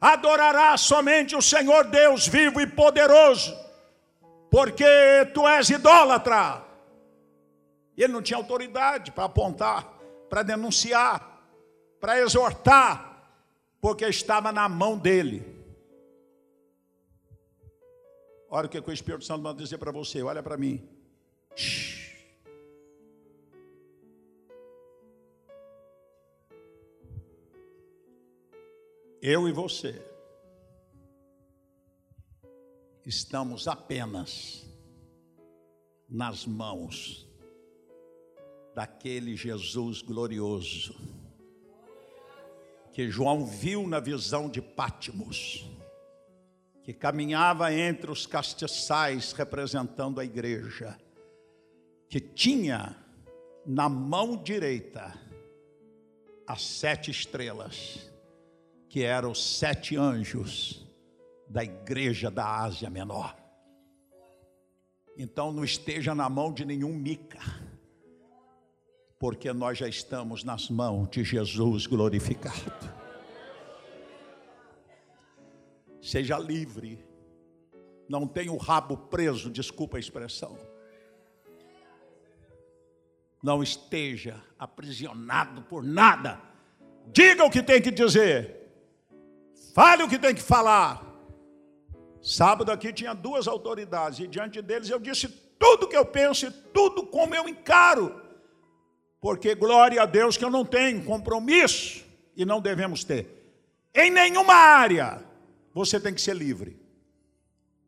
adorará 0.00 0.76
somente 0.76 1.34
o 1.34 1.42
Senhor 1.42 1.84
Deus 1.84 2.26
vivo 2.26 2.60
e 2.60 2.66
poderoso, 2.66 3.56
porque 4.50 4.84
tu 5.34 5.46
és 5.48 5.70
idólatra. 5.70 6.62
Ele 7.96 8.12
não 8.12 8.22
tinha 8.22 8.36
autoridade 8.36 9.10
para 9.12 9.24
apontar, 9.24 9.84
para 10.28 10.42
denunciar, 10.42 11.40
para 12.00 12.20
exortar, 12.20 13.30
porque 13.80 14.04
estava 14.06 14.52
na 14.52 14.68
mão 14.68 14.98
dele. 14.98 15.44
Olha 18.48 18.66
o 18.66 18.68
que 18.68 18.78
o 18.78 18.92
Espírito 18.92 19.24
Santo 19.24 19.42
manda 19.42 19.62
dizer 19.62 19.78
para 19.78 19.90
você, 19.90 20.22
olha 20.22 20.42
para 20.42 20.56
mim. 20.56 20.91
Eu 29.20 29.48
e 29.48 29.52
você 29.52 30.04
estamos 33.06 33.68
apenas 33.68 34.66
nas 36.08 36.44
mãos 36.44 37.28
daquele 38.74 39.36
Jesus 39.36 40.02
glorioso 40.02 40.94
que 42.92 43.08
João 43.10 43.46
viu 43.46 43.88
na 43.88 43.98
visão 43.98 44.50
de 44.50 44.60
Pátimos, 44.60 45.64
que 46.82 46.92
caminhava 46.92 47.72
entre 47.72 48.10
os 48.10 48.26
castiçais 48.26 49.32
representando 49.32 50.20
a 50.20 50.24
igreja 50.24 50.98
que 52.12 52.20
tinha 52.20 52.94
na 53.64 53.88
mão 53.88 54.36
direita 54.36 55.18
as 56.46 56.60
sete 56.60 57.10
estrelas, 57.10 58.12
que 58.86 59.02
eram 59.02 59.30
os 59.30 59.42
sete 59.42 59.96
anjos 59.96 60.86
da 61.48 61.64
igreja 61.64 62.30
da 62.30 62.46
Ásia 62.60 62.90
Menor. 62.90 63.34
Então 65.16 65.50
não 65.50 65.64
esteja 65.64 66.14
na 66.14 66.28
mão 66.28 66.52
de 66.52 66.66
nenhum 66.66 66.92
mica, 66.92 67.40
porque 69.18 69.50
nós 69.50 69.78
já 69.78 69.88
estamos 69.88 70.44
nas 70.44 70.68
mãos 70.68 71.08
de 71.08 71.24
Jesus 71.24 71.86
glorificado. 71.86 72.92
Seja 76.02 76.38
livre, 76.38 77.02
não 78.06 78.26
tenha 78.26 78.52
o 78.52 78.58
rabo 78.58 78.98
preso, 78.98 79.50
desculpa 79.50 79.96
a 79.96 80.00
expressão 80.00 80.71
não 83.42 83.62
esteja 83.62 84.40
aprisionado 84.58 85.62
por 85.62 85.82
nada. 85.82 86.40
Diga 87.08 87.44
o 87.44 87.50
que 87.50 87.62
tem 87.62 87.82
que 87.82 87.90
dizer. 87.90 88.62
Fale 89.74 90.02
o 90.02 90.08
que 90.08 90.18
tem 90.18 90.34
que 90.34 90.42
falar. 90.42 91.02
Sábado 92.22 92.70
aqui 92.70 92.92
tinha 92.92 93.14
duas 93.14 93.48
autoridades 93.48 94.20
e 94.20 94.28
diante 94.28 94.62
deles 94.62 94.88
eu 94.88 95.00
disse 95.00 95.28
tudo 95.58 95.88
que 95.88 95.96
eu 95.96 96.04
penso 96.04 96.46
e 96.46 96.50
tudo 96.50 97.04
como 97.04 97.34
eu 97.34 97.48
encaro. 97.48 98.20
Porque 99.20 99.54
glória 99.54 100.00
a 100.02 100.06
Deus 100.06 100.36
que 100.36 100.44
eu 100.44 100.50
não 100.50 100.64
tenho 100.64 101.04
compromisso 101.04 102.04
e 102.36 102.44
não 102.44 102.60
devemos 102.60 103.02
ter. 103.02 103.42
Em 103.94 104.10
nenhuma 104.10 104.54
área 104.54 105.24
você 105.74 105.98
tem 105.98 106.14
que 106.14 106.20
ser 106.20 106.36
livre 106.36 106.80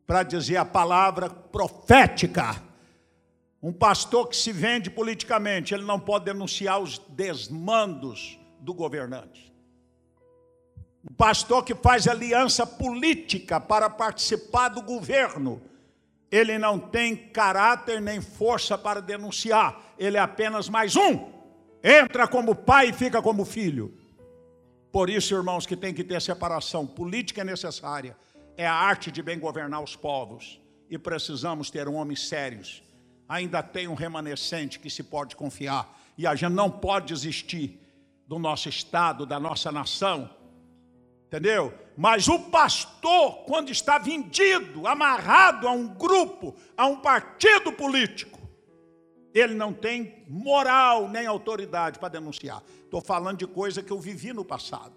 para 0.07 0.23
dizer 0.23 0.57
a 0.57 0.65
palavra 0.65 1.31
profética 1.31 2.61
um 3.65 3.73
pastor 3.73 4.29
que 4.29 4.37
se 4.37 4.53
vende 4.53 4.91
politicamente, 4.91 5.73
ele 5.73 5.85
não 5.85 5.99
pode 5.99 6.27
denunciar 6.27 6.79
os 6.79 6.99
desmandos 6.99 8.39
do 8.61 8.75
governante. 8.75 9.51
Um 11.03 11.15
pastor 11.15 11.65
que 11.65 11.75
faz 11.75 12.07
aliança 12.07 12.67
política 12.67 13.59
para 13.59 13.89
participar 13.89 14.69
do 14.69 14.83
governo, 14.83 15.63
ele 16.31 16.59
não 16.59 16.79
tem 16.79 17.17
caráter 17.17 18.03
nem 18.03 18.21
força 18.21 18.77
para 18.77 19.01
denunciar, 19.01 19.95
ele 19.99 20.19
é 20.19 20.21
apenas 20.21 20.69
mais 20.69 20.95
um. 20.95 21.33
Entra 21.83 22.29
como 22.29 22.55
pai 22.55 22.91
e 22.91 22.93
fica 22.93 23.23
como 23.23 23.47
filho. 23.47 23.97
Por 24.93 25.09
isso, 25.09 25.35
irmãos, 25.35 25.65
que 25.65 25.75
tem 25.75 25.95
que 25.95 26.05
ter 26.05 26.21
separação. 26.21 26.87
Política 26.87 27.41
é 27.41 27.45
necessária, 27.45 28.15
é 28.59 28.67
a 28.67 28.75
arte 28.75 29.11
de 29.11 29.23
bem 29.23 29.39
governar 29.39 29.83
os 29.83 29.97
povos. 29.97 30.61
E 30.91 30.99
precisamos 30.99 31.71
ter 31.71 31.89
homens 31.89 32.29
sérios 32.29 32.84
ainda 33.29 33.63
tem 33.63 33.89
um 33.89 33.95
remanescente 33.95 34.79
que 34.79 34.91
se 34.91 35.03
pode 35.03 35.37
confiar. 35.37 36.01
E 36.17 36.27
a 36.27 36.35
gente 36.35 36.53
não 36.53 36.71
pode 36.71 37.07
desistir 37.07 37.81
do 38.27 38.39
nosso 38.39 38.69
estado, 38.69 39.27
da 39.27 39.41
nossa 39.41 39.73
nação. 39.73 40.31
Entendeu? 41.27 41.75
Mas 41.97 42.29
o 42.29 42.39
pastor, 42.39 43.45
quando 43.45 43.71
está 43.71 43.99
vendido, 43.99 44.87
amarrado 44.87 45.67
a 45.67 45.73
um 45.73 45.89
grupo, 45.89 46.55
a 46.77 46.87
um 46.87 46.97
partido 46.97 47.73
político, 47.73 48.39
ele 49.33 49.55
não 49.55 49.73
tem 49.73 50.25
moral 50.29 51.09
nem 51.09 51.27
autoridade 51.27 51.99
para 51.99 52.09
denunciar. 52.09 52.63
Estou 52.85 53.01
falando 53.01 53.39
de 53.39 53.47
coisa 53.47 53.83
que 53.83 53.91
eu 53.91 53.99
vivi 53.99 54.33
no 54.33 54.45
passado. 54.45 54.95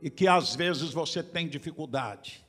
E 0.00 0.08
que 0.08 0.26
às 0.26 0.54
vezes 0.54 0.92
você 0.92 1.22
tem 1.22 1.48
dificuldade 1.48 2.43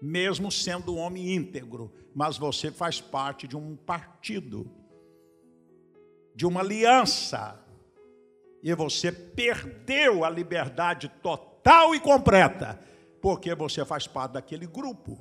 mesmo 0.00 0.50
sendo 0.50 0.94
um 0.94 0.98
homem 0.98 1.34
íntegro, 1.34 1.92
mas 2.14 2.36
você 2.36 2.70
faz 2.70 3.00
parte 3.00 3.46
de 3.46 3.56
um 3.56 3.76
partido, 3.76 4.70
de 6.34 6.46
uma 6.46 6.60
aliança, 6.60 7.62
e 8.62 8.74
você 8.74 9.12
perdeu 9.12 10.24
a 10.24 10.30
liberdade 10.30 11.08
total 11.22 11.94
e 11.94 12.00
completa, 12.00 12.80
porque 13.20 13.54
você 13.54 13.84
faz 13.84 14.06
parte 14.06 14.32
daquele 14.32 14.66
grupo. 14.66 15.18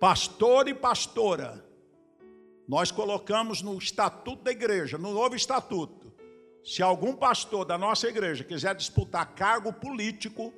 Pastor 0.00 0.68
e 0.68 0.74
pastora, 0.74 1.64
nós 2.66 2.90
colocamos 2.90 3.62
no 3.62 3.76
estatuto 3.78 4.42
da 4.42 4.50
igreja, 4.50 4.98
no 4.98 5.12
novo 5.12 5.36
estatuto, 5.36 6.12
se 6.64 6.82
algum 6.82 7.14
pastor 7.14 7.64
da 7.64 7.76
nossa 7.76 8.08
igreja 8.08 8.44
quiser 8.44 8.74
disputar 8.74 9.34
cargo 9.34 9.72
político, 9.72 10.52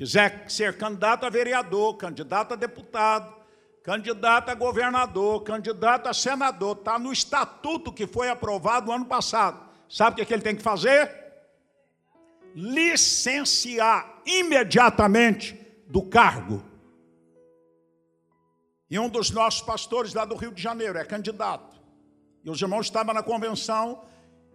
quiser 0.00 0.50
ser 0.50 0.78
candidato 0.78 1.26
a 1.26 1.28
vereador, 1.28 1.94
candidato 1.98 2.54
a 2.54 2.56
deputado, 2.56 3.36
candidato 3.82 4.48
a 4.48 4.54
governador, 4.54 5.42
candidato 5.42 6.08
a 6.08 6.14
senador, 6.14 6.78
está 6.78 6.98
no 6.98 7.12
estatuto 7.12 7.92
que 7.92 8.06
foi 8.06 8.30
aprovado 8.30 8.86
no 8.86 8.92
ano 8.92 9.04
passado. 9.04 9.62
Sabe 9.90 10.12
o 10.12 10.16
que, 10.16 10.22
é 10.22 10.24
que 10.24 10.32
ele 10.32 10.42
tem 10.42 10.56
que 10.56 10.62
fazer? 10.62 11.14
Licenciar 12.54 14.22
imediatamente 14.24 15.54
do 15.86 16.00
cargo. 16.00 16.64
E 18.88 18.98
um 18.98 19.06
dos 19.06 19.30
nossos 19.30 19.60
pastores 19.60 20.14
lá 20.14 20.24
do 20.24 20.34
Rio 20.34 20.50
de 20.50 20.62
Janeiro 20.62 20.96
é 20.96 21.04
candidato. 21.04 21.78
E 22.42 22.48
os 22.48 22.58
irmãos 22.62 22.86
estavam 22.86 23.12
na 23.12 23.22
convenção 23.22 24.02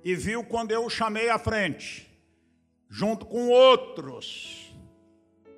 e 0.04 0.16
viu 0.16 0.44
quando 0.44 0.72
eu 0.72 0.86
o 0.86 0.90
chamei 0.90 1.30
à 1.30 1.38
frente, 1.38 2.12
junto 2.90 3.28
com 3.28 3.50
outros 3.50 4.65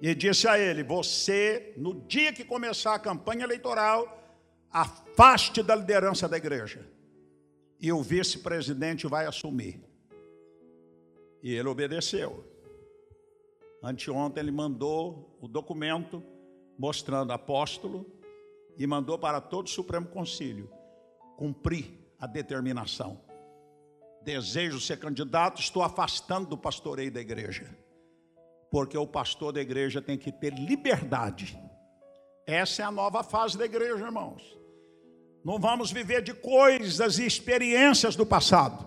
e 0.02 0.14
disse 0.14 0.48
a 0.48 0.60
ele: 0.60 0.84
Você, 0.84 1.74
no 1.78 1.94
dia 2.02 2.32
que 2.32 2.44
começar 2.44 2.96
a 2.96 3.00
campanha 3.00 3.44
eleitoral, 3.44 4.18
afaste 4.72 5.64
da 5.64 5.76
liderança 5.76 6.28
da 6.28 6.38
igreja. 6.38 6.88
E 7.80 7.92
o 7.92 8.02
vice-presidente 8.02 9.08
vai 9.08 9.26
assumir. 9.26 9.84
E 11.42 11.54
ele 11.54 11.68
obedeceu. 11.68 12.44
Anteontem 13.84 14.42
ele 14.42 14.52
mandou 14.52 15.38
o 15.40 15.48
documento 15.48 16.24
mostrando 16.78 17.32
apóstolo 17.32 18.06
e 18.78 18.86
mandou 18.88 19.18
para 19.18 19.40
todo 19.40 19.68
o 19.68 19.70
Supremo 19.70 20.08
Concílio 20.08 20.70
cumprir 21.38 21.92
a 22.20 22.26
determinação. 22.26 23.22
Desejo 24.24 24.80
ser 24.80 24.98
candidato, 24.98 25.62
estou 25.62 25.84
afastando 25.84 26.50
do 26.50 26.58
pastoreio 26.58 27.12
da 27.12 27.22
igreja 27.22 27.68
porque 28.70 28.98
o 28.98 29.08
pastor 29.08 29.54
da 29.54 29.62
igreja 29.62 30.02
tem 30.02 30.18
que 30.18 30.32
ter 30.32 30.54
liberdade. 30.54 31.58
Essa 32.46 32.82
é 32.82 32.86
a 32.86 32.92
nova 32.92 33.24
fase 33.24 33.58
da 33.58 33.66
igreja, 33.66 34.06
irmãos. 34.06 34.58
Não 35.44 35.60
vamos 35.60 35.92
viver 35.92 36.22
de 36.22 36.34
coisas 36.34 37.20
e 37.20 37.26
experiências 37.26 38.16
do 38.16 38.26
passado. 38.26 38.86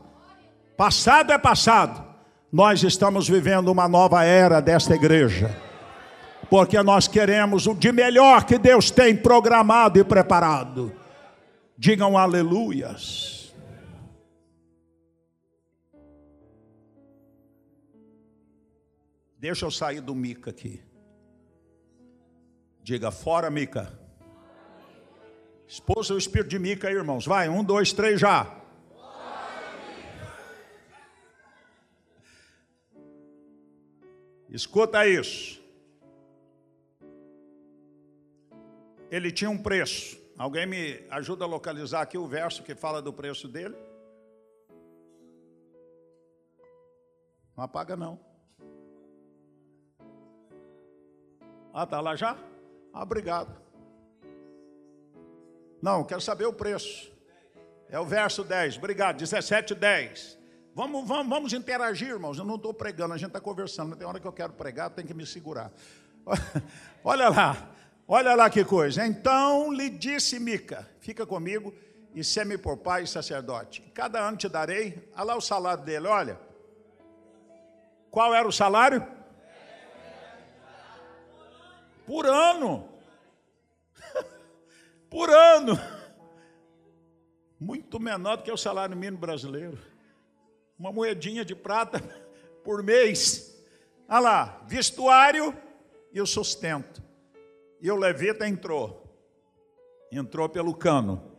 Passado 0.77 1.33
é 1.33 1.39
passado. 1.39 2.05
Nós 2.53 2.83
estamos 2.83 3.29
vivendo 3.29 3.69
uma 3.69 3.89
nova 3.89 4.25
era 4.25 4.61
desta 4.61 4.95
igreja. 4.95 5.57
Porque 6.51 6.83
nós 6.83 7.07
queremos 7.07 7.67
o 7.67 7.75
de 7.75 7.93
melhor 7.93 8.45
que 8.45 8.59
Deus 8.59 8.91
tem 8.91 9.15
programado 9.15 9.99
e 9.99 10.05
preparado. 10.05 10.93
Digam 11.79 12.19
aleluias. 12.19 13.40
Deixa 19.41 19.65
eu 19.65 19.71
sair 19.71 20.03
do 20.03 20.15
Mica 20.15 20.51
aqui. 20.51 20.83
Diga 22.83 23.11
fora, 23.11 23.49
Mica. 23.49 23.99
Expulsa 25.67 26.13
o 26.13 26.19
espírito 26.19 26.51
de 26.51 26.59
Mica 26.59 26.89
aí, 26.89 26.95
irmãos. 26.95 27.27
Vai, 27.27 27.49
um, 27.49 27.65
dois, 27.65 27.91
três, 27.91 28.21
já. 28.21 28.55
Escuta 34.51 35.07
isso. 35.07 35.59
Ele 39.11 39.33
tinha 39.33 39.49
um 39.49 39.57
preço. 39.57 40.21
Alguém 40.37 40.67
me 40.67 41.07
ajuda 41.09 41.47
a 41.47 41.49
localizar 41.49 42.03
aqui 42.03 42.19
o 42.19 42.27
verso 42.27 42.63
que 42.63 42.75
fala 42.75 43.01
do 43.01 43.11
preço 43.11 43.49
dele? 43.49 43.77
Não 47.57 47.65
apaga 47.65 47.97
não. 47.97 48.30
Ah, 51.73 51.87
tá 51.87 52.01
lá 52.01 52.17
já? 52.17 52.37
Ah, 52.93 53.03
obrigado. 53.03 53.61
Não, 55.81 56.05
quero 56.05 56.21
saber 56.21 56.47
o 56.47 56.53
preço. 56.53 57.11
É 57.89 57.99
o 57.99 58.05
verso 58.05 58.45
10. 58.45 58.77
Obrigado. 58.79 59.19
17, 59.19 59.75
10. 59.75 60.39
Vamos, 60.75 61.07
vamos, 61.07 61.29
vamos 61.29 61.53
interagir, 61.53 62.09
irmãos. 62.09 62.39
Eu 62.39 62.45
não 62.45 62.57
estou 62.57 62.73
pregando, 62.73 63.15
a 63.15 63.17
gente 63.17 63.29
está 63.29 63.41
conversando. 63.41 63.97
Tem 63.97 64.07
hora 64.07 64.21
que 64.21 64.27
eu 64.27 64.33
quero 64.33 64.53
pregar, 64.53 64.91
tem 64.91 65.07
que 65.07 65.15
me 65.15 65.27
segurar. 65.27 65.71
Olha 67.03 67.29
lá. 67.29 67.71
Olha 68.07 68.35
lá 68.35 68.51
que 68.51 68.65
coisa. 68.65 69.07
Então 69.07 69.73
lhe 69.73 69.89
disse 69.89 70.39
Mica: 70.39 70.89
Fica 71.01 71.25
comigo 71.25 71.73
e 72.15 72.25
seme 72.25 72.59
por 72.59 72.77
pai 72.77 73.05
e 73.05 73.07
sacerdote. 73.07 73.83
Cada 73.95 74.21
ano 74.21 74.37
te 74.37 74.49
darei. 74.49 75.09
Olha 75.15 75.25
lá 75.25 75.37
o 75.37 75.41
salário 75.41 75.85
dele, 75.85 76.09
olha. 76.09 76.39
Qual 78.11 78.35
era 78.35 78.47
o 78.47 78.53
salário? 78.53 79.07
Por 82.11 82.27
ano. 82.27 82.89
por 85.09 85.31
ano. 85.31 85.79
Muito 87.61 88.01
menor 88.01 88.39
do 88.39 88.43
que 88.43 88.51
o 88.51 88.57
salário 88.57 88.97
mínimo 88.97 89.19
brasileiro. 89.19 89.79
Uma 90.77 90.91
moedinha 90.91 91.45
de 91.45 91.55
prata 91.55 92.01
por 92.65 92.83
mês. 92.83 93.57
Olha 94.09 94.19
lá, 94.19 94.65
vestuário 94.67 95.57
e 96.13 96.21
o 96.21 96.27
sustento. 96.27 97.01
E 97.81 97.89
o 97.93 97.95
levita 97.95 98.49
entrou. 98.49 99.07
Entrou 100.11 100.49
pelo 100.49 100.75
cano. 100.75 101.39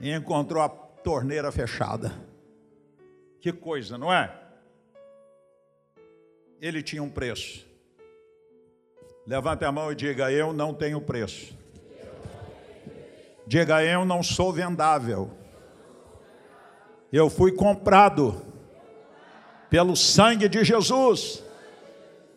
E 0.00 0.10
encontrou 0.10 0.62
a 0.62 0.70
torneira 0.70 1.52
fechada. 1.52 2.14
Que 3.42 3.52
coisa, 3.52 3.98
não 3.98 4.10
é? 4.10 4.34
Ele 6.62 6.82
tinha 6.82 7.02
um 7.02 7.10
preço. 7.10 7.68
Levante 9.26 9.64
a 9.64 9.72
mão 9.72 9.92
e 9.92 9.94
diga: 9.94 10.30
Eu 10.30 10.52
não 10.52 10.74
tenho 10.74 11.00
preço. 11.00 11.56
Diga: 13.46 13.84
Eu 13.84 14.04
não 14.04 14.22
sou 14.22 14.52
vendável. 14.52 15.30
Eu 17.12 17.28
fui 17.28 17.52
comprado 17.52 18.42
pelo 19.68 19.96
sangue 19.96 20.48
de 20.48 20.64
Jesus. 20.64 21.42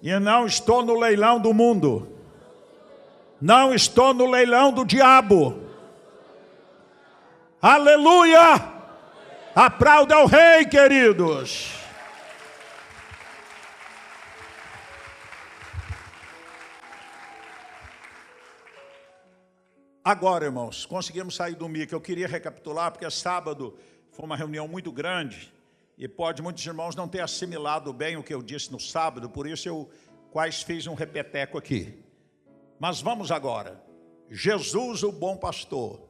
E 0.01 0.17
não 0.19 0.45
estou 0.45 0.83
no 0.83 0.99
leilão 0.99 1.39
do 1.39 1.53
mundo. 1.53 2.09
Não 3.39 3.73
estou 3.73 4.13
no 4.13 4.29
leilão 4.29 4.71
do 4.71 4.85
diabo. 4.85 5.61
Aleluia! 7.61 8.73
Aplauda 9.55 10.15
ao 10.15 10.25
rei, 10.25 10.65
queridos. 10.65 11.82
Agora, 20.05 20.43
irmãos, 20.43 20.85
conseguimos 20.85 21.35
sair 21.35 21.55
do 21.55 21.69
mico. 21.69 21.95
Eu 21.95 22.01
queria 22.01 22.27
recapitular, 22.27 22.91
porque 22.91 23.09
sábado 23.09 23.77
foi 24.11 24.25
uma 24.25 24.35
reunião 24.35 24.67
muito 24.67 24.91
grande 24.91 25.53
e 25.97 26.09
pode 26.09 26.41
muitos 26.41 26.65
irmãos 26.65 26.93
não 26.93 27.07
ter 27.07 27.21
assimilado 27.21 27.93
bem 27.93 28.17
o 28.17 28.23
que 28.23 28.33
eu 28.33 28.41
disse 28.41 28.69
no 28.69 28.81
sábado, 28.81 29.29
por 29.29 29.47
isso 29.47 29.69
eu 29.69 29.89
quase 30.29 30.65
fiz 30.65 30.87
um 30.87 30.93
repeteco 30.93 31.57
aqui. 31.57 32.03
Mas 32.77 32.99
vamos 32.99 33.31
agora. 33.31 33.81
Jesus, 34.29 35.03
o 35.03 35.11
bom 35.11 35.37
pastor, 35.37 36.01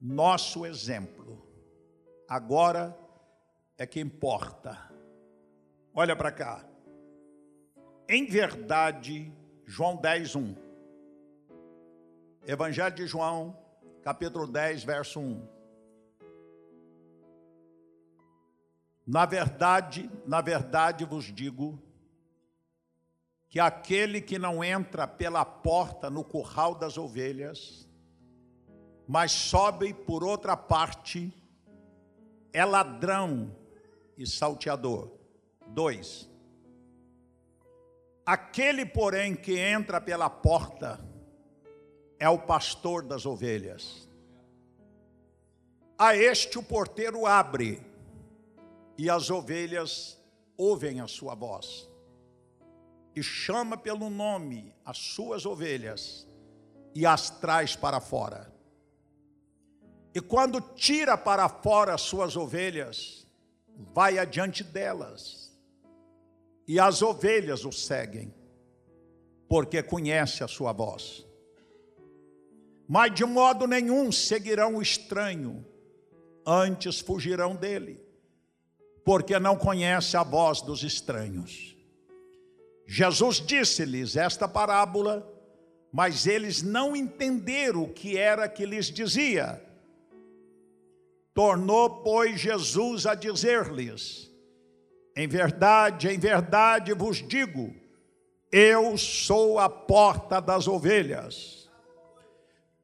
nosso 0.00 0.66
exemplo, 0.66 1.46
agora 2.28 2.98
é 3.78 3.86
que 3.86 4.00
importa. 4.00 4.90
Olha 5.94 6.16
para 6.16 6.32
cá. 6.32 6.64
Em 8.08 8.26
verdade, 8.26 9.32
João 9.64 9.94
10, 9.94 10.34
1. 10.34 10.69
Evangelho 12.50 12.96
de 12.96 13.06
João, 13.06 13.56
capítulo 14.02 14.44
10, 14.44 14.82
verso 14.82 15.20
1. 15.20 15.48
Na 19.06 19.24
verdade, 19.24 20.10
na 20.26 20.40
verdade 20.40 21.04
vos 21.04 21.26
digo 21.26 21.80
que 23.48 23.60
aquele 23.60 24.20
que 24.20 24.36
não 24.36 24.64
entra 24.64 25.06
pela 25.06 25.44
porta 25.44 26.10
no 26.10 26.24
curral 26.24 26.74
das 26.74 26.98
ovelhas, 26.98 27.88
mas 29.06 29.30
sobe 29.30 29.94
por 29.94 30.24
outra 30.24 30.56
parte, 30.56 31.32
é 32.52 32.64
ladrão 32.64 33.56
e 34.18 34.26
salteador. 34.26 35.16
Dois. 35.68 36.28
Aquele, 38.26 38.84
porém, 38.84 39.36
que 39.36 39.56
entra 39.56 40.00
pela 40.00 40.28
porta, 40.28 41.08
é 42.20 42.28
o 42.28 42.38
pastor 42.38 43.02
das 43.02 43.26
ovelhas. 43.26 44.08
A 45.98 46.16
este 46.16 46.56
o 46.58 46.62
porteiro 46.62 47.26
abre, 47.26 47.82
e 48.96 49.10
as 49.10 49.30
ovelhas 49.30 50.16
ouvem 50.56 51.00
a 51.00 51.08
sua 51.08 51.34
voz 51.34 51.90
e 53.14 53.22
chama 53.22 53.76
pelo 53.76 54.08
nome 54.08 54.74
as 54.84 54.98
suas 54.98 55.44
ovelhas 55.44 56.26
e 56.94 57.06
as 57.06 57.30
traz 57.30 57.74
para 57.76 58.00
fora. 58.00 58.52
E 60.14 60.20
quando 60.20 60.60
tira 60.60 61.16
para 61.16 61.48
fora 61.48 61.94
as 61.94 62.02
suas 62.02 62.36
ovelhas, 62.36 63.26
vai 63.76 64.18
adiante 64.18 64.64
delas, 64.64 65.50
e 66.66 66.78
as 66.80 67.00
ovelhas 67.00 67.64
o 67.64 67.72
seguem, 67.72 68.34
porque 69.48 69.82
conhece 69.82 70.42
a 70.42 70.48
sua 70.48 70.72
voz. 70.72 71.26
Mas 72.92 73.14
de 73.14 73.24
modo 73.24 73.68
nenhum 73.68 74.10
seguirão 74.10 74.74
o 74.74 74.82
estranho, 74.82 75.64
antes 76.44 76.98
fugirão 76.98 77.54
dele, 77.54 78.04
porque 79.04 79.38
não 79.38 79.56
conhece 79.56 80.16
a 80.16 80.24
voz 80.24 80.60
dos 80.60 80.82
estranhos. 80.82 81.76
Jesus 82.84 83.36
disse-lhes 83.36 84.16
esta 84.16 84.48
parábola, 84.48 85.24
mas 85.92 86.26
eles 86.26 86.62
não 86.62 86.96
entenderam 86.96 87.84
o 87.84 87.92
que 87.92 88.18
era 88.18 88.48
que 88.48 88.66
lhes 88.66 88.86
dizia. 88.86 89.64
Tornou, 91.32 92.02
pois, 92.02 92.40
Jesus 92.40 93.06
a 93.06 93.14
dizer-lhes: 93.14 94.28
Em 95.14 95.28
verdade, 95.28 96.08
em 96.08 96.18
verdade 96.18 96.92
vos 96.92 97.18
digo, 97.18 97.72
eu 98.50 98.98
sou 98.98 99.60
a 99.60 99.70
porta 99.70 100.40
das 100.40 100.66
ovelhas. 100.66 101.59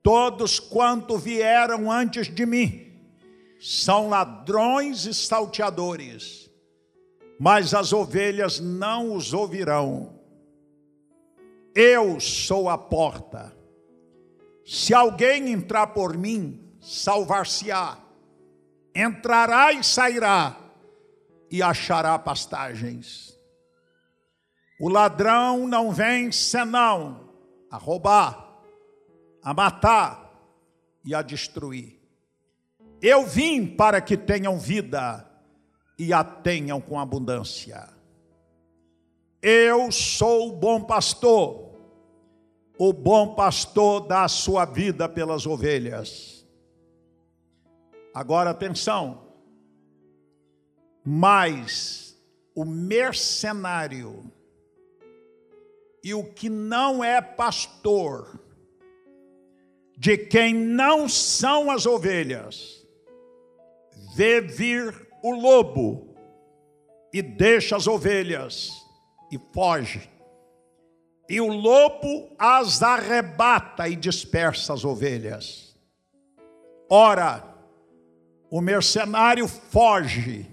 Todos 0.06 0.60
quanto 0.60 1.18
vieram 1.18 1.90
antes 1.90 2.32
de 2.32 2.46
mim 2.46 2.94
são 3.58 4.08
ladrões 4.08 5.04
e 5.04 5.12
salteadores 5.12 6.46
mas 7.38 7.74
as 7.74 7.92
ovelhas 7.92 8.60
não 8.60 9.14
os 9.14 9.32
ouvirão. 9.32 10.18
Eu 11.74 12.18
sou 12.18 12.68
a 12.68 12.78
porta. 12.78 13.54
Se 14.64 14.94
alguém 14.94 15.52
entrar 15.52 15.88
por 15.88 16.16
mim, 16.16 16.74
salvar-se-á. 16.80 17.98
Entrará 18.94 19.72
e 19.72 19.84
sairá, 19.84 20.56
e 21.50 21.62
achará 21.62 22.18
pastagens. 22.18 23.38
O 24.80 24.88
ladrão 24.88 25.68
não 25.68 25.92
vem 25.92 26.32
senão 26.32 27.28
a 27.70 27.76
roubar, 27.76 28.45
a 29.46 29.54
matar 29.54 30.36
e 31.04 31.14
a 31.14 31.22
destruir. 31.22 32.00
Eu 33.00 33.24
vim 33.24 33.64
para 33.64 34.00
que 34.00 34.16
tenham 34.16 34.58
vida 34.58 35.24
e 35.96 36.12
a 36.12 36.24
tenham 36.24 36.80
com 36.80 36.98
abundância. 36.98 37.88
Eu 39.40 39.92
sou 39.92 40.48
o 40.48 40.56
bom 40.56 40.82
pastor. 40.82 41.78
O 42.76 42.92
bom 42.92 43.36
pastor 43.36 44.08
dá 44.08 44.24
a 44.24 44.28
sua 44.28 44.64
vida 44.64 45.08
pelas 45.08 45.46
ovelhas. 45.46 46.44
Agora 48.12 48.50
atenção. 48.50 49.28
Mas 51.04 52.20
o 52.52 52.64
mercenário 52.64 54.28
e 56.02 56.12
o 56.12 56.24
que 56.24 56.48
não 56.48 57.04
é 57.04 57.22
pastor, 57.22 58.40
de 59.96 60.18
quem 60.18 60.54
não 60.54 61.08
são 61.08 61.70
as 61.70 61.86
ovelhas, 61.86 62.86
vê 64.14 64.40
vir 64.40 65.08
o 65.22 65.32
lobo 65.32 66.14
e 67.12 67.22
deixa 67.22 67.76
as 67.76 67.86
ovelhas 67.86 68.70
e 69.32 69.38
foge. 69.52 70.10
E 71.28 71.40
o 71.40 71.48
lobo 71.48 72.30
as 72.38 72.82
arrebata 72.82 73.88
e 73.88 73.96
dispersa 73.96 74.74
as 74.74 74.84
ovelhas. 74.84 75.76
Ora, 76.88 77.42
o 78.50 78.60
mercenário 78.60 79.48
foge, 79.48 80.46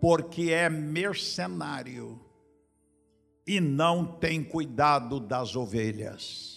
porque 0.00 0.50
é 0.50 0.68
mercenário 0.68 2.20
e 3.46 3.60
não 3.60 4.04
tem 4.04 4.42
cuidado 4.42 5.18
das 5.20 5.56
ovelhas. 5.56 6.55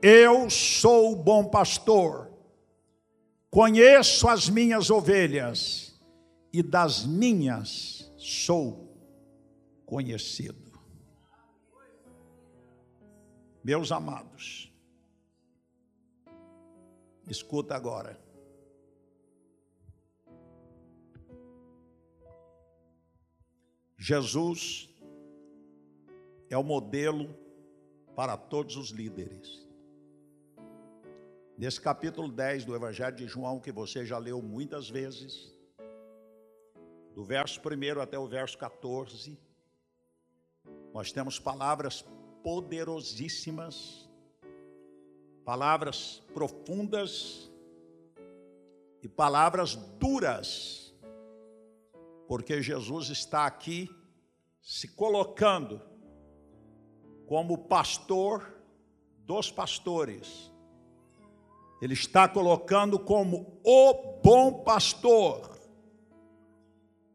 Eu 0.00 0.48
sou 0.48 1.12
o 1.12 1.16
bom 1.16 1.48
pastor, 1.48 2.30
conheço 3.50 4.28
as 4.28 4.48
minhas 4.48 4.90
ovelhas 4.90 6.00
e 6.52 6.62
das 6.62 7.04
minhas 7.04 8.12
sou 8.16 8.96
conhecido. 9.84 10.68
Meus 13.64 13.90
amados, 13.90 14.72
escuta 17.28 17.74
agora. 17.74 18.18
Jesus 23.96 24.88
é 26.48 26.56
o 26.56 26.62
modelo 26.62 27.34
para 28.14 28.36
todos 28.36 28.76
os 28.76 28.90
líderes. 28.90 29.67
Nesse 31.58 31.80
capítulo 31.80 32.28
10 32.28 32.64
do 32.64 32.76
Evangelho 32.76 33.16
de 33.16 33.26
João, 33.26 33.58
que 33.58 33.72
você 33.72 34.06
já 34.06 34.16
leu 34.16 34.40
muitas 34.40 34.88
vezes, 34.88 35.52
do 37.16 37.24
verso 37.24 37.60
1 37.60 38.00
até 38.00 38.16
o 38.16 38.28
verso 38.28 38.56
14, 38.56 39.36
nós 40.94 41.10
temos 41.10 41.40
palavras 41.40 42.04
poderosíssimas, 42.44 44.08
palavras 45.44 46.22
profundas 46.32 47.50
e 49.02 49.08
palavras 49.08 49.74
duras, 49.74 50.94
porque 52.28 52.62
Jesus 52.62 53.10
está 53.10 53.46
aqui 53.46 53.90
se 54.62 54.86
colocando 54.86 55.82
como 57.26 57.66
pastor 57.66 58.48
dos 59.26 59.50
pastores. 59.50 60.56
Ele 61.80 61.94
está 61.94 62.28
colocando 62.28 62.98
como 62.98 63.60
o 63.64 64.20
bom 64.22 64.64
pastor 64.64 65.56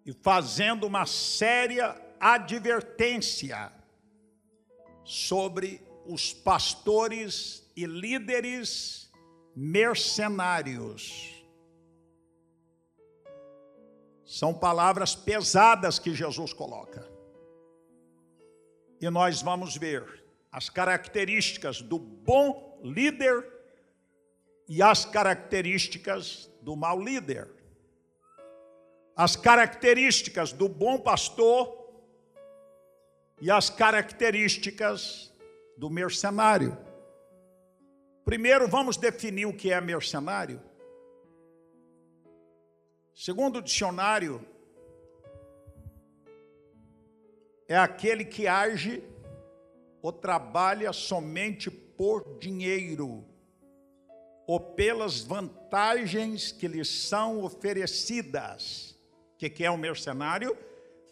e 0.05 0.13
fazendo 0.13 0.85
uma 0.85 1.05
séria 1.05 1.99
advertência 2.19 3.71
sobre 5.03 5.81
os 6.05 6.33
pastores 6.33 7.69
e 7.75 7.85
líderes 7.85 9.11
mercenários. 9.55 11.43
São 14.25 14.53
palavras 14.53 15.13
pesadas 15.13 15.99
que 15.99 16.13
Jesus 16.13 16.53
coloca. 16.53 17.07
E 18.99 19.09
nós 19.09 19.41
vamos 19.41 19.75
ver 19.75 20.23
as 20.51 20.69
características 20.69 21.81
do 21.81 21.99
bom 21.99 22.79
líder 22.83 23.52
e 24.75 24.81
as 24.81 25.05
características 25.05 26.49
do 26.59 26.75
mau 26.75 26.99
líder. 26.99 27.47
As 29.15 29.35
características 29.35 30.51
do 30.51 30.67
bom 30.67 30.97
pastor 30.97 31.61
e 33.39 33.51
as 33.51 33.69
características 33.69 35.31
do 35.77 35.91
mercenário. 35.91 36.75
Primeiro, 38.25 38.67
vamos 38.67 38.97
definir 38.97 39.45
o 39.45 39.55
que 39.55 39.71
é 39.71 39.79
mercenário. 39.79 40.59
Segundo 43.13 43.57
o 43.57 43.61
dicionário, 43.61 44.43
é 47.67 47.77
aquele 47.77 48.25
que 48.25 48.47
age 48.47 49.03
ou 50.01 50.11
trabalha 50.11 50.91
somente 50.91 51.69
por 51.69 52.39
dinheiro 52.39 53.32
ou 54.45 54.59
pelas 54.59 55.21
vantagens 55.21 56.51
que 56.51 56.67
lhe 56.67 56.83
são 56.83 57.43
oferecidas. 57.43 58.97
O 59.33 59.37
que, 59.37 59.49
que 59.49 59.63
é 59.63 59.71
um 59.71 59.77
mercenário? 59.77 60.57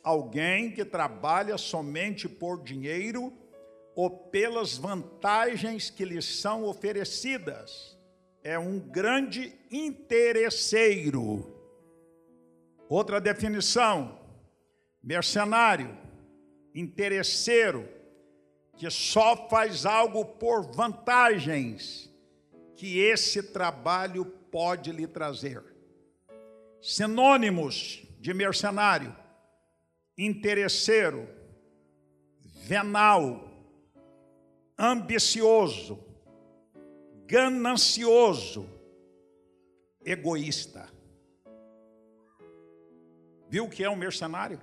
alguém 0.03 0.71
que 0.71 0.83
trabalha 0.83 1.57
somente 1.57 2.27
por 2.27 2.63
dinheiro 2.63 3.33
ou 3.95 4.09
pelas 4.09 4.77
vantagens 4.77 5.89
que 5.89 6.05
lhe 6.05 6.21
são 6.21 6.63
oferecidas. 6.65 7.97
É 8.43 8.57
um 8.57 8.79
grande 8.79 9.53
interesseiro. 9.69 11.55
Outra 12.89 13.21
definição: 13.21 14.19
mercenário, 15.03 15.95
interesseiro, 16.73 17.87
que 18.77 18.89
só 18.89 19.47
faz 19.47 19.85
algo 19.85 20.25
por 20.25 20.71
vantagens 20.73 22.11
que 22.81 22.97
esse 22.97 23.43
trabalho 23.43 24.25
pode 24.25 24.91
lhe 24.91 25.05
trazer. 25.05 25.63
Sinônimos 26.81 28.01
de 28.19 28.33
mercenário: 28.33 29.15
interesseiro, 30.17 31.29
venal, 32.39 33.47
ambicioso, 34.75 36.03
ganancioso, 37.27 38.67
egoísta. 40.03 40.89
Viu 43.47 43.65
o 43.65 43.69
que 43.69 43.83
é 43.83 43.89
um 43.91 43.95
mercenário? 43.95 44.59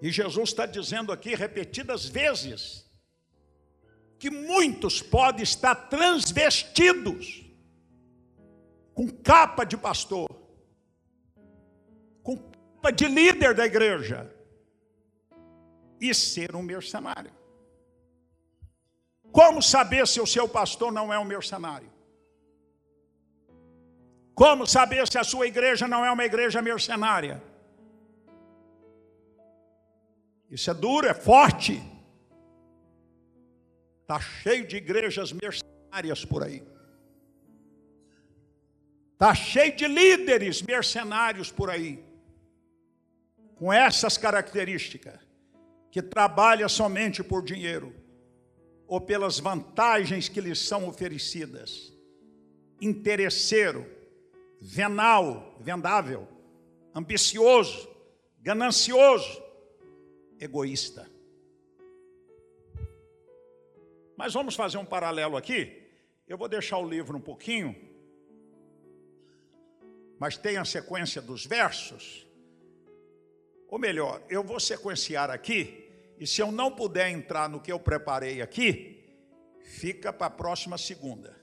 E 0.00 0.10
Jesus 0.10 0.48
está 0.48 0.64
dizendo 0.64 1.12
aqui 1.12 1.34
repetidas 1.34 2.06
vezes 2.06 2.90
que 4.22 4.30
muitos 4.30 5.02
podem 5.02 5.42
estar 5.42 5.74
transvestidos 5.74 7.44
com 8.94 9.10
capa 9.10 9.64
de 9.64 9.76
pastor, 9.76 10.30
com 12.22 12.38
de 12.94 13.08
líder 13.08 13.52
da 13.52 13.66
igreja 13.66 14.32
e 16.00 16.14
ser 16.14 16.54
um 16.54 16.62
mercenário. 16.62 17.32
Como 19.32 19.60
saber 19.60 20.06
se 20.06 20.20
o 20.20 20.26
seu 20.26 20.48
pastor 20.48 20.92
não 20.92 21.12
é 21.12 21.18
um 21.18 21.24
mercenário? 21.24 21.90
Como 24.36 24.68
saber 24.68 25.08
se 25.08 25.18
a 25.18 25.24
sua 25.24 25.48
igreja 25.48 25.88
não 25.88 26.04
é 26.04 26.12
uma 26.12 26.24
igreja 26.24 26.62
mercenária? 26.62 27.42
Isso 30.48 30.70
é 30.70 30.74
duro, 30.74 31.08
é 31.08 31.14
forte. 31.14 31.91
Está 34.02 34.20
cheio 34.20 34.66
de 34.66 34.76
igrejas 34.76 35.32
mercenárias 35.32 36.24
por 36.24 36.42
aí. 36.42 36.62
Está 39.12 39.34
cheio 39.34 39.76
de 39.76 39.86
líderes 39.86 40.62
mercenários 40.62 41.50
por 41.50 41.70
aí 41.70 42.04
com 43.54 43.72
essas 43.72 44.18
características, 44.18 45.20
que 45.88 46.02
trabalha 46.02 46.68
somente 46.68 47.22
por 47.22 47.44
dinheiro 47.44 47.94
ou 48.88 49.00
pelas 49.00 49.38
vantagens 49.38 50.28
que 50.28 50.40
lhes 50.40 50.58
são 50.58 50.88
oferecidas, 50.88 51.92
interesseiro, 52.80 53.86
venal, 54.60 55.56
vendável, 55.60 56.26
ambicioso, 56.92 57.88
ganancioso, 58.40 59.40
egoísta. 60.40 61.11
Mas 64.22 64.34
vamos 64.34 64.54
fazer 64.54 64.78
um 64.78 64.84
paralelo 64.84 65.36
aqui. 65.36 65.82
Eu 66.28 66.38
vou 66.38 66.48
deixar 66.48 66.78
o 66.78 66.88
livro 66.88 67.16
um 67.18 67.20
pouquinho, 67.20 67.74
mas 70.16 70.36
tem 70.36 70.58
a 70.58 70.64
sequência 70.64 71.20
dos 71.20 71.44
versos. 71.44 72.24
Ou 73.66 73.80
melhor, 73.80 74.22
eu 74.28 74.44
vou 74.44 74.60
sequenciar 74.60 75.28
aqui, 75.28 75.90
e 76.20 76.24
se 76.24 76.40
eu 76.40 76.52
não 76.52 76.70
puder 76.70 77.08
entrar 77.08 77.48
no 77.48 77.60
que 77.60 77.72
eu 77.72 77.80
preparei 77.80 78.40
aqui, 78.40 79.04
fica 79.64 80.12
para 80.12 80.28
a 80.28 80.30
próxima 80.30 80.78
segunda. 80.78 81.36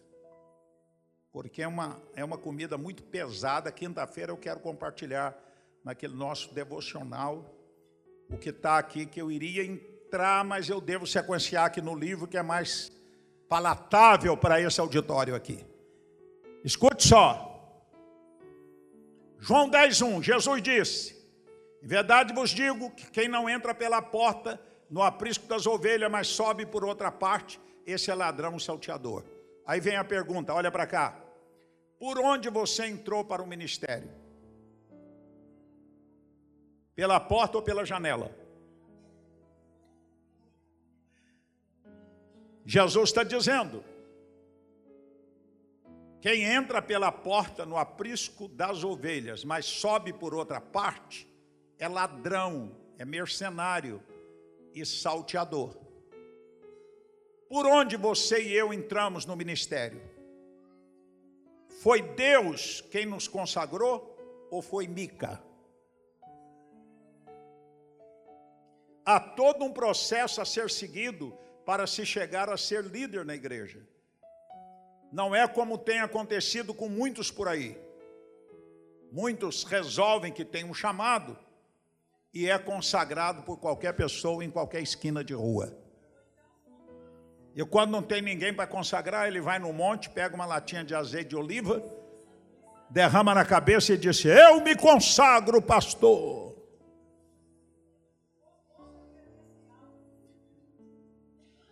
Porque 1.34 1.62
é 1.62 1.68
uma, 1.68 2.02
é 2.16 2.24
uma 2.24 2.38
comida 2.38 2.78
muito 2.78 3.04
pesada. 3.04 3.74
Quinta-feira 3.74 4.32
eu 4.32 4.38
quero 4.38 4.62
compartilhar 4.62 5.38
naquele 5.84 6.16
nosso 6.16 6.54
devocional 6.54 7.54
o 8.30 8.38
que 8.38 8.52
está 8.52 8.78
aqui, 8.78 9.06
que 9.06 9.22
eu 9.22 9.30
iria 9.30 9.66
entrar, 10.10 10.44
mas 10.44 10.68
eu 10.68 10.82
devo 10.82 11.06
sequenciar 11.06 11.66
aqui 11.66 11.80
no 11.80 11.94
livro, 11.94 12.28
que 12.28 12.36
é 12.36 12.42
mais 12.42 12.92
palatável 13.48 14.36
para 14.36 14.60
esse 14.60 14.82
auditório 14.82 15.36
aqui. 15.36 15.64
Escute 16.64 17.08
só. 17.08 17.46
João 19.38 19.70
10:1, 19.70 20.24
Jesus 20.24 20.62
disse: 20.64 21.16
Em 21.84 21.88
verdade 21.88 22.34
vos 22.34 22.50
digo 22.50 22.90
que 22.92 23.12
quem 23.12 23.28
não 23.28 23.48
entra 23.48 23.74
pela 23.74 24.02
porta 24.02 24.60
no 24.90 25.04
aprisco 25.04 25.46
das 25.46 25.68
ovelhas, 25.68 26.10
mas 26.10 26.28
sobe 26.28 26.66
por 26.66 26.84
outra 26.84 27.12
parte, 27.12 27.62
esse 27.86 28.10
é 28.10 28.16
ladrão 28.16 28.58
salteador. 28.58 29.24
Aí 29.66 29.80
vem 29.80 29.96
a 29.96 30.04
pergunta, 30.04 30.54
olha 30.54 30.72
para 30.72 30.88
cá. 30.88 31.16
Por 32.00 32.18
onde 32.18 32.50
você 32.50 32.88
entrou 32.88 33.24
para 33.24 33.44
o 33.44 33.48
ministério? 33.48 34.10
Pela 36.96 37.20
porta 37.20 37.58
ou 37.58 37.64
pela 37.64 37.86
janela? 37.86 38.49
Jesus 42.70 43.10
está 43.10 43.24
dizendo: 43.24 43.84
quem 46.22 46.44
entra 46.44 46.84
pela 46.84 47.12
porta 47.12 47.66
no 47.66 47.76
aprisco 47.76 48.48
das 48.48 48.84
ovelhas, 48.84 49.44
mas 49.44 49.66
sobe 49.66 50.14
por 50.14 50.36
outra 50.36 50.62
parte, 50.62 51.28
é 51.80 51.88
ladrão, 51.88 52.78
é 53.00 53.04
mercenário 53.04 54.04
e 54.72 54.86
salteador. 54.86 55.76
Por 57.50 57.66
onde 57.66 57.98
você 57.98 58.44
e 58.44 58.54
eu 58.54 58.72
entramos 58.72 59.26
no 59.26 59.36
ministério? 59.36 60.04
Foi 61.82 62.04
Deus 62.04 62.82
quem 62.92 63.04
nos 63.04 63.28
consagrou 63.28 64.16
ou 64.52 64.62
foi 64.62 64.88
Mica? 64.88 65.42
Há 69.04 69.20
todo 69.20 69.66
um 69.66 69.74
processo 69.74 70.40
a 70.40 70.46
ser 70.46 70.70
seguido 70.70 71.36
para 71.70 71.86
se 71.86 72.04
chegar 72.04 72.50
a 72.50 72.58
ser 72.58 72.84
líder 72.84 73.24
na 73.24 73.36
igreja. 73.36 73.80
Não 75.12 75.36
é 75.36 75.48
como 75.48 75.78
tem 75.78 76.00
acontecido 76.00 76.74
com 76.74 76.90
muitos 76.90 77.30
por 77.30 77.48
aí. 77.48 77.80
Muitos 79.12 79.64
resolvem 79.66 80.34
que 80.34 80.44
tem 80.44 80.64
um 80.64 80.74
chamado 80.74 81.38
e 82.34 82.50
é 82.50 82.58
consagrado 82.58 83.44
por 83.44 83.60
qualquer 83.60 83.94
pessoa 83.94 84.44
em 84.44 84.50
qualquer 84.50 84.82
esquina 84.82 85.24
de 85.24 85.36
rua. 85.36 85.78
E 87.56 87.64
quando 87.64 87.92
não 87.92 88.02
tem 88.02 88.20
ninguém 88.20 88.52
para 88.52 88.66
consagrar, 88.66 89.28
ele 89.28 89.40
vai 89.40 89.60
no 89.60 89.72
monte, 89.72 90.10
pega 90.10 90.34
uma 90.34 90.48
latinha 90.48 90.84
de 90.84 90.96
azeite 90.96 91.30
de 91.30 91.36
oliva, 91.36 91.84
derrama 92.90 93.36
na 93.36 93.46
cabeça 93.46 93.94
e 93.94 93.98
diz: 94.00 94.26
Eu 94.26 94.60
me 94.62 94.76
consagro, 94.76 95.62
pastor. 95.62 96.49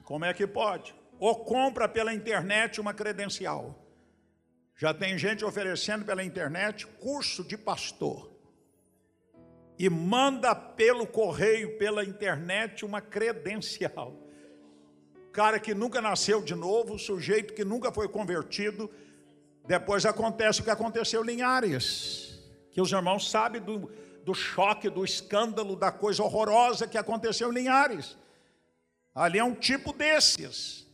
Como 0.08 0.24
é 0.24 0.34
que 0.34 0.48
pode? 0.48 0.96
Ou 1.20 1.44
compra 1.44 1.86
pela 1.86 2.14
internet 2.14 2.80
uma 2.80 2.94
credencial. 2.94 3.76
Já 4.74 4.94
tem 4.94 5.18
gente 5.18 5.44
oferecendo 5.44 6.06
pela 6.06 6.24
internet 6.24 6.88
curso 6.88 7.44
de 7.44 7.58
pastor. 7.58 8.32
E 9.78 9.90
manda 9.90 10.56
pelo 10.56 11.06
correio, 11.06 11.78
pela 11.78 12.06
internet, 12.06 12.86
uma 12.86 13.02
credencial. 13.02 14.14
Cara 15.34 15.60
que 15.60 15.74
nunca 15.74 16.00
nasceu 16.00 16.42
de 16.42 16.56
novo, 16.56 16.98
sujeito 16.98 17.54
que 17.54 17.66
nunca 17.66 17.92
foi 17.92 18.08
convertido. 18.08 18.90
Depois 19.68 20.06
acontece 20.06 20.62
o 20.62 20.64
que 20.64 20.70
aconteceu 20.70 21.22
em 21.22 21.28
Linhares. 21.28 22.42
Que 22.72 22.80
os 22.80 22.94
irmãos 22.94 23.30
sabem 23.30 23.62
do, 23.62 23.92
do 24.24 24.34
choque, 24.34 24.90
do 24.90 25.04
escândalo, 25.04 25.76
da 25.76 25.92
coisa 25.92 26.24
horrorosa 26.24 26.88
que 26.88 26.98
aconteceu 26.98 27.52
em 27.52 27.56
Linhares. 27.56 28.16
Ali 29.18 29.40
é 29.40 29.44
um 29.44 29.56
tipo 29.56 29.92
desses. 29.92 30.88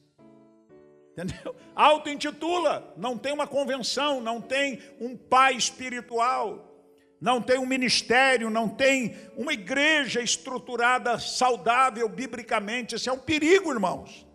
Entendeu? 1.12 1.54
Auto-intitula, 1.76 2.94
não 2.96 3.18
tem 3.18 3.34
uma 3.34 3.46
convenção, 3.46 4.22
não 4.22 4.40
tem 4.40 4.82
um 4.98 5.18
pai 5.18 5.56
espiritual, 5.56 6.74
não 7.20 7.42
tem 7.42 7.60
um 7.60 7.66
ministério, 7.66 8.50
não 8.50 8.70
tem 8.70 9.18
uma 9.36 9.52
igreja 9.52 10.22
estruturada, 10.22 11.20
saudável, 11.20 12.08
biblicamente. 12.08 12.96
Isso 12.96 13.10
é 13.10 13.14
um 13.14 13.20
perigo, 13.20 13.74
irmãos. 13.74 14.26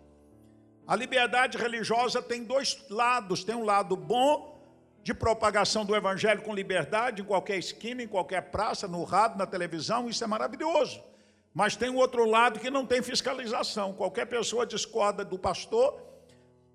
A 0.85 0.95
liberdade 0.95 1.57
religiosa 1.57 2.21
tem 2.21 2.43
dois 2.43 2.77
lados: 2.91 3.43
tem 3.43 3.55
um 3.55 3.65
lado 3.65 3.97
bom, 3.97 4.63
de 5.01 5.15
propagação 5.15 5.83
do 5.83 5.95
evangelho 5.95 6.43
com 6.43 6.53
liberdade, 6.53 7.23
em 7.23 7.25
qualquer 7.25 7.57
esquina, 7.57 8.03
em 8.03 8.07
qualquer 8.07 8.51
praça, 8.51 8.87
no 8.87 9.03
rádio, 9.03 9.39
na 9.39 9.47
televisão, 9.47 10.07
isso 10.07 10.23
é 10.23 10.27
maravilhoso. 10.27 11.08
Mas 11.53 11.75
tem 11.75 11.89
o 11.89 11.95
outro 11.95 12.25
lado 12.25 12.59
que 12.59 12.69
não 12.69 12.85
tem 12.85 13.01
fiscalização. 13.01 13.93
Qualquer 13.93 14.25
pessoa 14.25 14.65
discorda 14.65 15.25
do 15.25 15.37
pastor, 15.37 15.99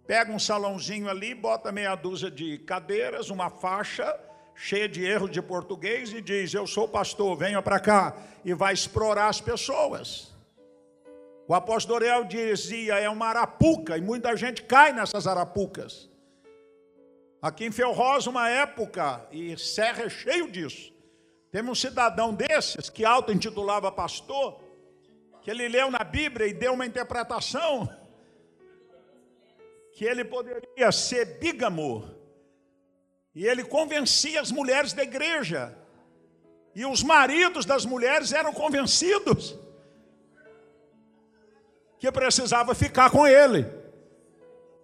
pega 0.07 0.33
um 0.33 0.39
salãozinho 0.39 1.09
ali, 1.09 1.35
bota 1.35 1.73
meia 1.73 1.95
dúzia 1.95 2.31
de 2.31 2.59
cadeiras, 2.59 3.31
uma 3.31 3.51
faixa 3.51 4.19
cheia 4.55 4.89
de 4.89 5.05
erros 5.05 5.31
de 5.31 5.43
português 5.43 6.13
e 6.13 6.21
diz: 6.21 6.55
Eu 6.55 6.67
sou 6.67 6.89
pastor, 6.89 7.37
venha 7.37 7.61
para 7.61 7.81
cá. 7.81 8.17
E 8.45 8.55
vai 8.55 8.73
explorar 8.75 9.29
as 9.29 9.41
pessoas. 9.41 10.33
O 11.47 11.55
apóstolo 11.55 11.97
Ariel 11.97 12.25
dizia: 12.25 12.99
é 12.99 13.09
uma 13.09 13.27
arapuca, 13.27 13.99
e 13.99 14.01
muita 14.01 14.37
gente 14.37 14.63
cai 14.63 14.93
nessas 14.93 15.27
arapucas. 15.27 16.11
Aqui 17.41 17.67
em 17.67 17.71
Ferroz, 17.71 18.27
uma 18.27 18.49
época, 18.49 19.27
e 19.31 19.57
Serra 19.59 20.05
é 20.05 20.09
cheio 20.09 20.51
disso. 20.51 20.94
Teve 21.55 21.71
um 21.71 21.75
cidadão 21.77 22.35
desses 22.35 22.90
que 22.90 23.05
auto-intitulava 23.05 23.93
pastor, 23.93 24.61
que 25.40 25.49
ele 25.49 25.69
leu 25.69 25.88
na 25.88 26.03
Bíblia 26.03 26.49
e 26.49 26.53
deu 26.53 26.73
uma 26.73 26.85
interpretação 26.85 27.88
que 29.93 30.05
ele 30.05 30.25
poderia 30.25 30.90
ser 30.90 31.38
bígamo. 31.38 32.11
E 33.33 33.47
ele 33.47 33.62
convencia 33.62 34.40
as 34.40 34.51
mulheres 34.51 34.93
da 34.93 35.05
igreja. 35.05 35.79
E 36.75 36.85
os 36.85 37.05
maridos 37.05 37.64
das 37.64 37.87
mulheres 37.87 38.33
eram 38.33 38.53
convencidos 38.53 39.57
que 42.01 42.11
precisava 42.11 42.75
ficar 42.75 43.11
com 43.11 43.25
ele. 43.25 43.64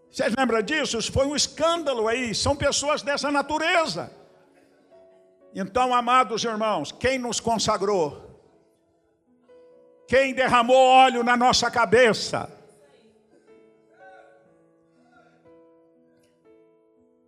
Vocês 0.08 0.32
lembram 0.38 0.62
disso? 0.62 0.98
Isso 0.98 1.10
foi 1.10 1.26
um 1.26 1.34
escândalo 1.34 2.06
aí. 2.06 2.32
São 2.32 2.54
pessoas 2.54 3.02
dessa 3.02 3.28
natureza. 3.28 4.19
Então, 5.54 5.92
amados 5.92 6.44
irmãos, 6.44 6.92
quem 6.92 7.18
nos 7.18 7.40
consagrou? 7.40 8.30
Quem 10.06 10.34
derramou 10.34 10.76
óleo 10.76 11.22
na 11.22 11.36
nossa 11.36 11.70
cabeça? 11.70 12.50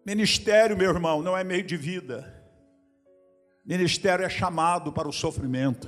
Ministério, 0.05 0.77
meu 0.77 0.91
irmão, 0.91 1.23
não 1.23 1.37
é 1.37 1.45
meio 1.45 1.63
de 1.63 1.77
vida. 1.77 2.43
Ministério 3.65 4.25
é 4.25 4.29
chamado 4.29 4.93
para 4.93 5.09
o 5.09 5.13
sofrimento. 5.13 5.87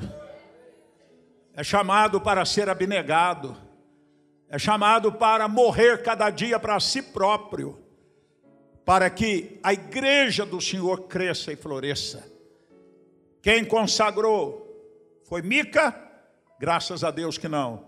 É 1.53 1.65
chamado 1.65 2.21
para 2.21 2.45
ser 2.45 2.69
abnegado. 2.69 3.57
É 4.49 4.59
chamado 4.59 5.13
para 5.13 5.49
morrer 5.49 6.03
cada 6.03 6.31
dia 6.31 6.61
para 6.61 6.79
si 6.79 7.03
próprio. 7.03 7.84
Para 8.85 9.09
que 9.11 9.59
a 9.63 9.73
igreja 9.73 10.45
do 10.45 10.61
Senhor 10.61 11.03
cresça 11.09 11.53
e 11.53 11.57
floresça. 11.57 12.31
Quem 13.41 13.65
consagrou 13.65 14.63
foi 15.25 15.43
Mica 15.43 16.05
Graças 16.59 17.03
a 17.03 17.11
Deus 17.11 17.37
que 17.37 17.49
não. 17.49 17.87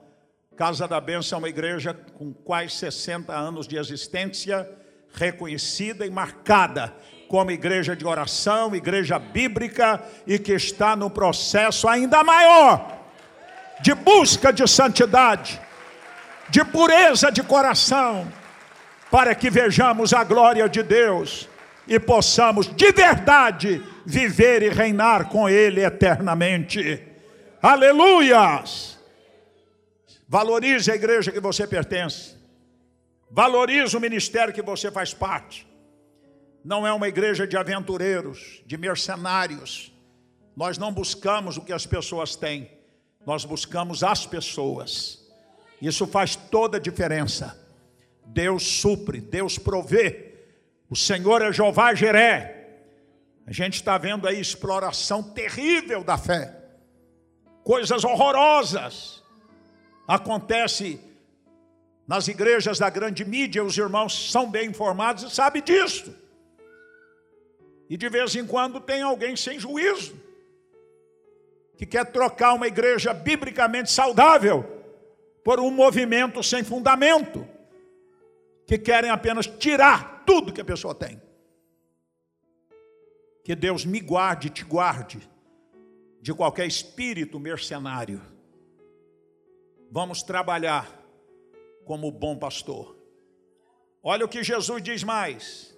Casa 0.57 0.89
da 0.89 1.01
Bênção 1.01 1.37
é 1.37 1.39
uma 1.39 1.49
igreja 1.49 1.95
com 1.95 2.33
quase 2.33 2.71
60 2.71 3.33
anos 3.33 3.69
de 3.69 3.79
existência, 3.79 4.69
reconhecida 5.15 6.05
e 6.05 6.11
marcada 6.11 6.93
como 7.29 7.51
igreja 7.51 7.95
de 7.95 8.07
oração, 8.07 8.75
igreja 8.75 9.19
bíblica 9.19 10.03
e 10.27 10.39
que 10.39 10.53
está 10.53 10.97
no 10.97 11.09
processo 11.09 11.89
ainda 11.89 12.23
maior 12.25 13.01
de 13.81 13.95
busca 13.95 14.53
de 14.53 14.67
santidade, 14.67 15.61
de 16.49 16.65
pureza 16.65 17.31
de 17.31 17.43
coração, 17.43 18.31
para 19.11 19.35
que 19.35 19.51
vejamos 19.51 20.13
a 20.13 20.25
glória 20.25 20.69
de 20.69 20.83
Deus 20.83 21.49
e 21.87 21.99
possamos 21.99 22.67
de 22.75 22.93
verdade 22.93 23.83
viver 24.05 24.63
e 24.63 24.69
reinar 24.69 25.29
com 25.29 25.49
Ele 25.49 25.85
eternamente. 25.85 27.03
Aleluias! 27.63 28.99
Valorize 30.29 30.91
a 30.91 30.95
igreja 30.95 31.31
que 31.31 31.41
você 31.41 31.67
pertence. 31.67 32.35
Valorize 33.31 33.97
o 33.97 34.01
ministério 34.01 34.53
que 34.53 34.63
você 34.63 34.91
faz 34.91 35.15
parte. 35.15 35.67
Não 36.65 36.87
é 36.87 36.93
uma 36.93 37.07
igreja 37.07 37.47
de 37.47 37.57
aventureiros, 37.57 38.63
de 38.67 38.77
mercenários. 38.77 39.93
Nós 40.57 40.79
não 40.79 40.93
buscamos 40.93 41.57
o 41.57 41.61
que 41.61 41.73
as 41.73 41.87
pessoas 41.87 42.35
têm, 42.35 42.71
nós 43.25 43.45
buscamos 43.45 44.03
as 44.03 44.27
pessoas. 44.27 45.25
Isso 45.81 46.07
faz 46.07 46.35
toda 46.35 46.79
a 46.79 46.81
diferença. 46.81 47.66
Deus 48.27 48.63
supre, 48.65 49.21
Deus 49.21 49.59
provê. 49.59 50.35
O 50.91 50.97
Senhor 50.97 51.43
é 51.43 51.53
Jeová 51.53 51.95
Jeré. 51.95 52.57
A 53.47 53.53
gente 53.53 53.75
está 53.75 53.97
vendo 53.97 54.27
aí 54.27 54.41
exploração 54.41 55.23
terrível 55.23 56.03
da 56.03 56.19
fé. 56.19 56.55
Coisas 57.63 58.05
horrorosas. 58.05 59.23
Acontece 60.07 61.01
nas 62.07 62.29
igrejas 62.29 62.79
da 62.79 62.89
grande 62.89 63.25
mídia, 63.25 63.65
os 63.65 63.77
irmãos 63.77 64.31
são 64.31 64.49
bem 64.49 64.69
informados 64.71 65.25
e 65.25 65.35
sabem 65.35 65.63
disso. 65.63 66.15
E 67.91 67.97
de 67.97 68.09
vez 68.09 68.35
em 68.37 68.47
quando 68.47 68.81
tem 68.81 69.03
alguém 69.03 69.35
sem 69.37 69.59
juízo, 69.59 70.15
que 71.77 71.85
quer 71.85 72.07
trocar 72.07 72.55
uma 72.55 72.67
igreja 72.67 73.13
biblicamente 73.13 73.91
saudável 73.91 74.65
por 75.45 75.61
um 75.61 75.71
movimento 75.71 76.43
sem 76.43 76.65
fundamento, 76.65 77.47
que 78.67 78.79
querem 78.79 79.11
apenas 79.11 79.47
tirar 79.47 80.25
tudo 80.25 80.53
que 80.53 80.61
a 80.61 80.65
pessoa 80.65 80.95
tem. 80.95 81.23
Que 83.45 83.55
Deus 83.55 83.85
me 83.85 84.01
guarde, 84.01 84.51
te 84.51 84.65
guarde 84.65 85.21
de 86.21 86.35
qualquer 86.35 86.67
espírito 86.67 87.39
mercenário. 87.39 88.21
Vamos 89.91 90.23
trabalhar 90.23 91.01
como 91.85 92.11
bom 92.11 92.37
pastor. 92.37 92.97
Olha 94.03 94.25
o 94.25 94.29
que 94.29 94.43
Jesus 94.43 94.83
diz 94.83 95.05
mais. 95.05 95.77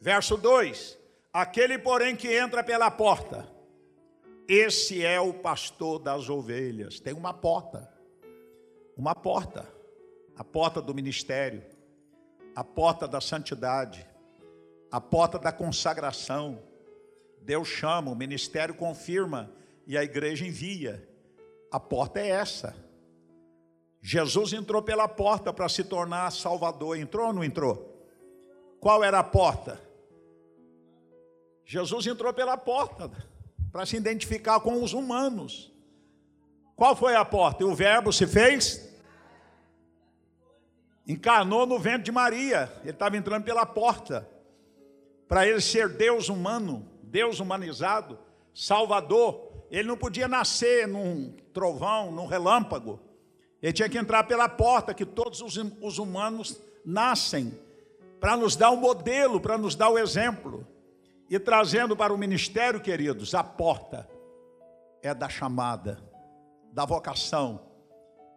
Verso 0.00 0.36
2: 0.36 0.98
Aquele, 1.32 1.78
porém, 1.78 2.16
que 2.16 2.36
entra 2.36 2.64
pela 2.64 2.90
porta, 2.90 3.48
esse 4.48 5.04
é 5.04 5.20
o 5.20 5.32
pastor 5.32 6.00
das 6.00 6.28
ovelhas. 6.28 6.98
Tem 6.98 7.14
uma 7.14 7.32
porta, 7.32 7.88
uma 8.96 9.14
porta, 9.14 9.71
a 10.36 10.44
porta 10.44 10.80
do 10.80 10.94
ministério, 10.94 11.62
a 12.54 12.64
porta 12.64 13.06
da 13.06 13.20
santidade, 13.20 14.06
a 14.90 15.00
porta 15.00 15.38
da 15.38 15.52
consagração. 15.52 16.62
Deus 17.40 17.68
chama, 17.68 18.10
o 18.10 18.14
ministério 18.14 18.74
confirma 18.74 19.50
e 19.86 19.96
a 19.96 20.04
igreja 20.04 20.46
envia. 20.46 21.08
A 21.70 21.80
porta 21.80 22.20
é 22.20 22.28
essa. 22.28 22.76
Jesus 24.00 24.52
entrou 24.52 24.82
pela 24.82 25.08
porta 25.08 25.52
para 25.52 25.68
se 25.68 25.84
tornar 25.84 26.30
Salvador. 26.30 26.98
Entrou 26.98 27.28
ou 27.28 27.32
não 27.32 27.44
entrou? 27.44 28.06
Qual 28.80 29.02
era 29.02 29.18
a 29.18 29.24
porta? 29.24 29.80
Jesus 31.64 32.06
entrou 32.06 32.32
pela 32.34 32.56
porta 32.56 33.10
para 33.70 33.86
se 33.86 33.96
identificar 33.96 34.60
com 34.60 34.82
os 34.82 34.92
humanos. 34.92 35.72
Qual 36.76 36.94
foi 36.94 37.14
a 37.14 37.24
porta? 37.24 37.62
E 37.62 37.66
o 37.66 37.74
Verbo 37.74 38.12
se 38.12 38.26
fez? 38.26 38.91
Encarnou 41.06 41.66
no 41.66 41.78
ventre 41.78 42.04
de 42.04 42.12
Maria. 42.12 42.72
Ele 42.82 42.90
estava 42.90 43.16
entrando 43.16 43.44
pela 43.44 43.66
porta. 43.66 44.28
Para 45.26 45.46
ele 45.46 45.60
ser 45.60 45.88
Deus 45.88 46.28
humano, 46.28 46.88
Deus 47.02 47.40
humanizado, 47.40 48.18
Salvador. 48.54 49.50
Ele 49.70 49.88
não 49.88 49.96
podia 49.96 50.28
nascer 50.28 50.86
num 50.86 51.34
trovão, 51.52 52.12
num 52.12 52.26
relâmpago. 52.26 53.00
Ele 53.60 53.72
tinha 53.72 53.88
que 53.88 53.98
entrar 53.98 54.24
pela 54.24 54.48
porta 54.48 54.94
que 54.94 55.04
todos 55.04 55.40
os, 55.40 55.56
os 55.80 55.98
humanos 55.98 56.60
nascem, 56.84 57.56
para 58.20 58.36
nos 58.36 58.54
dar 58.54 58.70
o 58.70 58.74
um 58.74 58.76
modelo, 58.76 59.40
para 59.40 59.58
nos 59.58 59.74
dar 59.74 59.88
o 59.88 59.98
exemplo. 59.98 60.66
E 61.28 61.38
trazendo 61.38 61.96
para 61.96 62.12
o 62.12 62.18
ministério, 62.18 62.80
queridos, 62.80 63.34
a 63.34 63.42
porta 63.42 64.08
é 65.02 65.14
da 65.14 65.28
chamada, 65.28 65.98
da 66.72 66.84
vocação, 66.84 67.60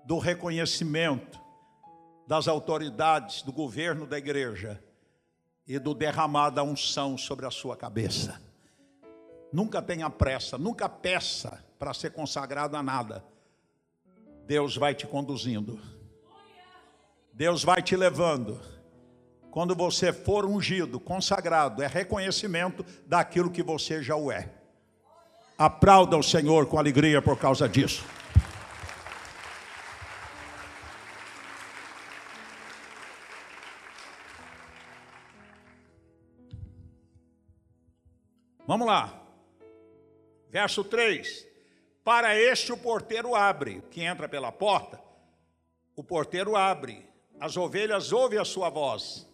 do 0.05 0.17
reconhecimento 0.17 1.44
das 2.27 2.47
autoridades, 2.47 3.41
do 3.41 3.51
governo 3.51 4.05
da 4.07 4.17
igreja 4.17 4.81
e 5.67 5.77
do 5.79 5.93
derramar 5.93 6.49
da 6.49 6.63
unção 6.63 7.17
sobre 7.17 7.45
a 7.45 7.51
sua 7.51 7.75
cabeça. 7.75 8.41
Nunca 9.51 9.81
tenha 9.81 10.09
pressa, 10.09 10.57
nunca 10.57 10.89
peça 10.89 11.63
para 11.77 11.93
ser 11.93 12.11
consagrado 12.11 12.75
a 12.75 12.83
nada 12.83 13.23
Deus 14.47 14.77
vai 14.77 14.93
te 14.93 15.07
conduzindo. 15.07 15.79
Deus 17.33 17.63
vai 17.63 17.81
te 17.81 17.95
levando. 17.95 18.59
Quando 19.49 19.75
você 19.75 20.13
for 20.13 20.45
ungido, 20.45 20.99
consagrado, 20.99 21.81
é 21.81 21.87
reconhecimento 21.87 22.85
daquilo 23.07 23.49
que 23.49 23.63
você 23.63 24.03
já 24.03 24.15
o 24.15 24.31
é. 24.31 24.49
Aplauda 25.57 26.17
o 26.17 26.23
Senhor 26.23 26.67
com 26.67 26.77
alegria 26.77 27.21
por 27.21 27.37
causa 27.37 27.67
disso. 27.67 28.03
Vamos 38.67 38.87
lá. 38.87 39.21
Verso 40.49 40.83
3. 40.83 41.47
Para 42.03 42.35
este 42.35 42.71
o 42.71 42.77
porteiro 42.77 43.35
abre, 43.35 43.81
que 43.91 44.01
entra 44.01 44.27
pela 44.27 44.51
porta, 44.51 45.01
o 45.95 46.03
porteiro 46.03 46.55
abre, 46.55 47.07
as 47.39 47.57
ovelhas 47.57 48.11
ouvem 48.11 48.39
a 48.39 48.45
sua 48.45 48.69
voz, 48.69 49.27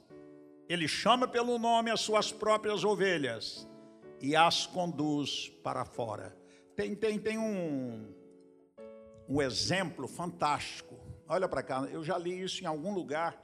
ele 0.70 0.88
chama 0.88 1.28
pelo 1.28 1.60
nome 1.60 1.92
as 1.92 2.00
suas 2.00 2.32
próprias 2.32 2.84
ovelhas 2.84 3.68
e 4.22 4.36
as 4.36 4.66
conduz 4.66 5.50
para 5.64 5.84
fora. 5.84 6.36
Tem, 6.76 6.96
tem, 6.96 7.20
tem 7.20 7.38
um, 7.38 8.14
um 9.28 9.42
exemplo 9.42 10.08
fantástico. 10.08 10.98
Olha 11.28 11.48
para 11.48 11.62
cá, 11.62 11.88
eu 11.92 12.04
já 12.04 12.18
li 12.18 12.42
isso 12.42 12.64
em 12.64 12.68
algum 12.68 12.94
lugar 12.94 13.38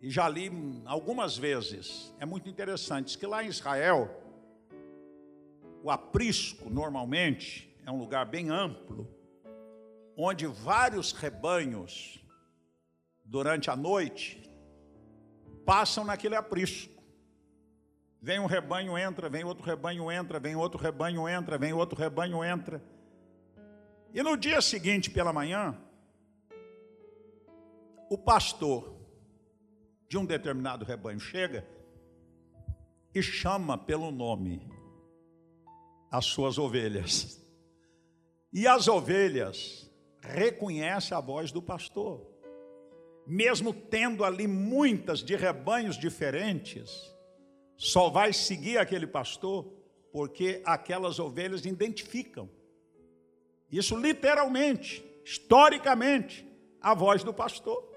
e 0.00 0.08
já 0.10 0.28
li 0.28 0.50
algumas 0.84 1.36
vezes. 1.36 2.14
É 2.20 2.26
muito 2.26 2.48
interessante. 2.48 3.06
Diz 3.06 3.16
que 3.16 3.26
lá 3.26 3.42
em 3.42 3.48
Israel, 3.48 4.23
o 5.84 5.90
aprisco, 5.90 6.70
normalmente, 6.70 7.70
é 7.84 7.90
um 7.90 7.98
lugar 7.98 8.24
bem 8.24 8.48
amplo, 8.48 9.06
onde 10.16 10.46
vários 10.46 11.12
rebanhos, 11.12 12.24
durante 13.22 13.68
a 13.70 13.76
noite, 13.76 14.50
passam 15.66 16.02
naquele 16.02 16.36
aprisco. 16.36 17.04
Vem 18.18 18.38
um 18.38 18.46
rebanho, 18.46 18.96
entra, 18.96 19.28
vem 19.28 19.44
outro 19.44 19.62
rebanho, 19.62 20.10
entra, 20.10 20.40
vem 20.40 20.56
outro 20.56 20.80
rebanho, 20.80 21.28
entra, 21.28 21.58
vem 21.58 21.74
outro 21.74 22.00
rebanho, 22.00 22.42
entra. 22.42 22.82
E 24.14 24.22
no 24.22 24.38
dia 24.38 24.62
seguinte, 24.62 25.10
pela 25.10 25.34
manhã, 25.34 25.78
o 28.08 28.16
pastor 28.16 28.96
de 30.08 30.16
um 30.16 30.24
determinado 30.24 30.82
rebanho 30.82 31.20
chega 31.20 31.68
e 33.14 33.22
chama 33.22 33.76
pelo 33.76 34.10
nome 34.10 34.73
as 36.14 36.26
suas 36.26 36.58
ovelhas. 36.58 37.44
E 38.52 38.68
as 38.68 38.86
ovelhas 38.86 39.90
reconhecem 40.20 41.16
a 41.16 41.20
voz 41.20 41.50
do 41.50 41.60
pastor. 41.60 42.24
Mesmo 43.26 43.72
tendo 43.74 44.24
ali 44.24 44.46
muitas 44.46 45.24
de 45.24 45.34
rebanhos 45.34 45.98
diferentes, 45.98 47.12
só 47.76 48.10
vai 48.10 48.32
seguir 48.32 48.78
aquele 48.78 49.08
pastor 49.08 49.64
porque 50.12 50.62
aquelas 50.64 51.18
ovelhas 51.18 51.66
identificam. 51.66 52.48
Isso 53.68 53.96
literalmente, 53.96 55.04
historicamente, 55.24 56.46
a 56.80 56.94
voz 56.94 57.24
do 57.24 57.34
pastor. 57.34 57.92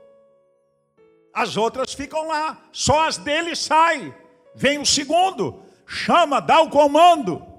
As 1.31 1.55
outras 1.55 1.93
ficam 1.93 2.27
lá, 2.27 2.67
só 2.71 3.07
as 3.07 3.17
dele 3.17 3.55
saem. 3.55 4.11
Vem 4.55 4.79
o 4.79 4.85
segundo, 4.87 5.61
chama, 5.85 6.39
dá 6.39 6.61
o 6.61 6.71
comando 6.71 7.56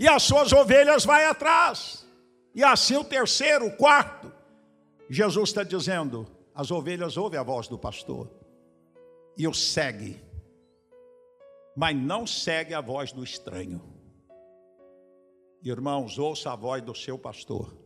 e 0.00 0.08
as 0.08 0.22
suas 0.22 0.50
ovelhas 0.50 1.04
vai 1.04 1.26
atrás. 1.26 2.06
E 2.54 2.64
assim 2.64 2.96
o 2.96 3.04
terceiro, 3.04 3.66
o 3.66 3.76
quarto. 3.76 4.32
Jesus 5.10 5.50
está 5.50 5.62
dizendo: 5.62 6.26
as 6.54 6.70
ovelhas 6.70 7.18
ouvem 7.18 7.38
a 7.38 7.42
voz 7.42 7.68
do 7.68 7.78
pastor 7.78 8.30
e 9.36 9.46
o 9.46 9.52
segue, 9.52 10.18
mas 11.76 11.94
não 11.94 12.26
segue 12.26 12.72
a 12.72 12.80
voz 12.80 13.12
do 13.12 13.22
estranho. 13.22 13.82
Irmãos, 15.62 16.18
ouça 16.18 16.50
a 16.50 16.56
voz 16.56 16.82
do 16.82 16.94
seu 16.94 17.18
pastor, 17.18 17.76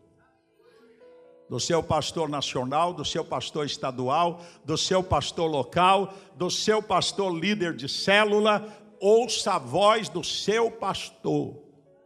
do 1.50 1.58
seu 1.58 1.82
pastor 1.82 2.28
nacional, 2.28 2.94
do 2.94 3.04
seu 3.04 3.24
pastor 3.24 3.66
estadual, 3.66 4.40
do 4.64 4.78
seu 4.78 5.02
pastor 5.02 5.50
local, 5.50 6.14
do 6.36 6.48
seu 6.48 6.80
pastor 6.80 7.36
líder 7.36 7.74
de 7.74 7.88
célula. 7.88 8.72
Ouça 9.00 9.54
a 9.54 9.58
voz 9.58 10.08
do 10.08 10.22
seu 10.22 10.70
pastor 10.70 11.63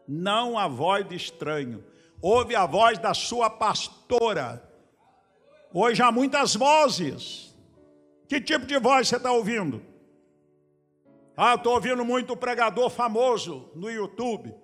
não 0.09 0.59
a 0.59 0.67
voz 0.67 1.07
de 1.07 1.15
estranho. 1.15 1.85
Ouve 2.23 2.57
a 2.57 2.65
voz 2.65 2.99
da 2.99 3.13
sua 3.13 3.51
pastora. 3.51 4.67
Hoje 5.73 6.03
há 6.03 6.11
muitas 6.11 6.57
vozes. 6.57 7.55
Que 8.27 8.41
tipo 8.41 8.65
de 8.65 8.79
voz 8.79 9.09
você 9.09 9.17
está 9.17 9.31
ouvindo? 9.31 9.83
Ah, 11.37 11.55
estou 11.55 11.75
ouvindo 11.75 12.05
muito 12.05 12.37
pregador 12.37 12.91
famoso 12.91 13.71
no 13.75 13.91
YouTube. 13.91 14.55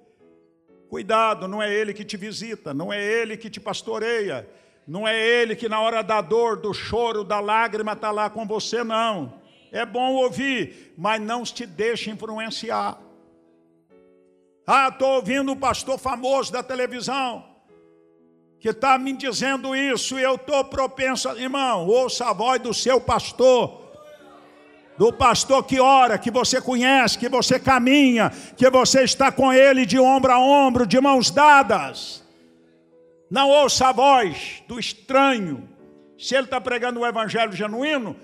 Cuidado, 0.88 1.46
não 1.46 1.62
é 1.62 1.72
ele 1.72 1.92
que 1.94 2.04
te 2.04 2.16
visita, 2.16 2.72
não 2.74 2.92
é 2.92 3.02
ele 3.02 3.36
que 3.36 3.50
te 3.50 3.60
pastoreia, 3.60 4.48
não 4.86 5.06
é 5.06 5.18
ele 5.18 5.54
que 5.54 5.68
na 5.68 5.80
hora 5.80 6.02
da 6.02 6.20
dor, 6.20 6.56
do 6.56 6.72
choro, 6.72 7.24
da 7.24 7.40
lágrima 7.40 7.92
está 7.92 8.10
lá 8.10 8.28
com 8.28 8.46
você, 8.46 8.82
não. 8.82 9.40
É 9.70 9.84
bom 9.84 10.14
ouvir, 10.14 10.94
mas 10.96 11.20
não 11.20 11.42
te 11.42 11.66
deixe 11.66 12.10
influenciar. 12.10 12.98
Ah, 14.66 14.88
estou 14.88 15.16
ouvindo 15.16 15.52
um 15.52 15.56
pastor 15.56 15.98
famoso 15.98 16.52
da 16.52 16.62
televisão 16.62 17.54
que 18.64 18.70
está 18.70 18.96
me 18.96 19.12
dizendo 19.12 19.76
isso 19.76 20.18
e 20.18 20.22
eu 20.22 20.36
estou 20.36 20.64
propenso, 20.64 21.28
irmão, 21.36 21.86
ouça 21.86 22.30
a 22.30 22.32
voz 22.32 22.62
do 22.62 22.72
seu 22.72 22.98
pastor, 22.98 23.92
do 24.96 25.12
pastor 25.12 25.62
que 25.64 25.78
ora, 25.78 26.16
que 26.16 26.30
você 26.30 26.62
conhece, 26.62 27.18
que 27.18 27.28
você 27.28 27.60
caminha, 27.60 28.32
que 28.56 28.70
você 28.70 29.02
está 29.02 29.30
com 29.30 29.52
ele 29.52 29.84
de 29.84 29.98
ombro 29.98 30.32
a 30.32 30.38
ombro, 30.38 30.86
de 30.86 30.98
mãos 30.98 31.30
dadas. 31.30 32.24
Não 33.30 33.50
ouça 33.50 33.88
a 33.88 33.92
voz 33.92 34.62
do 34.66 34.80
estranho. 34.80 35.68
Se 36.18 36.34
ele 36.34 36.44
está 36.44 36.58
pregando 36.58 37.00
o 37.00 37.06
evangelho 37.06 37.52
genuíno, 37.52 38.16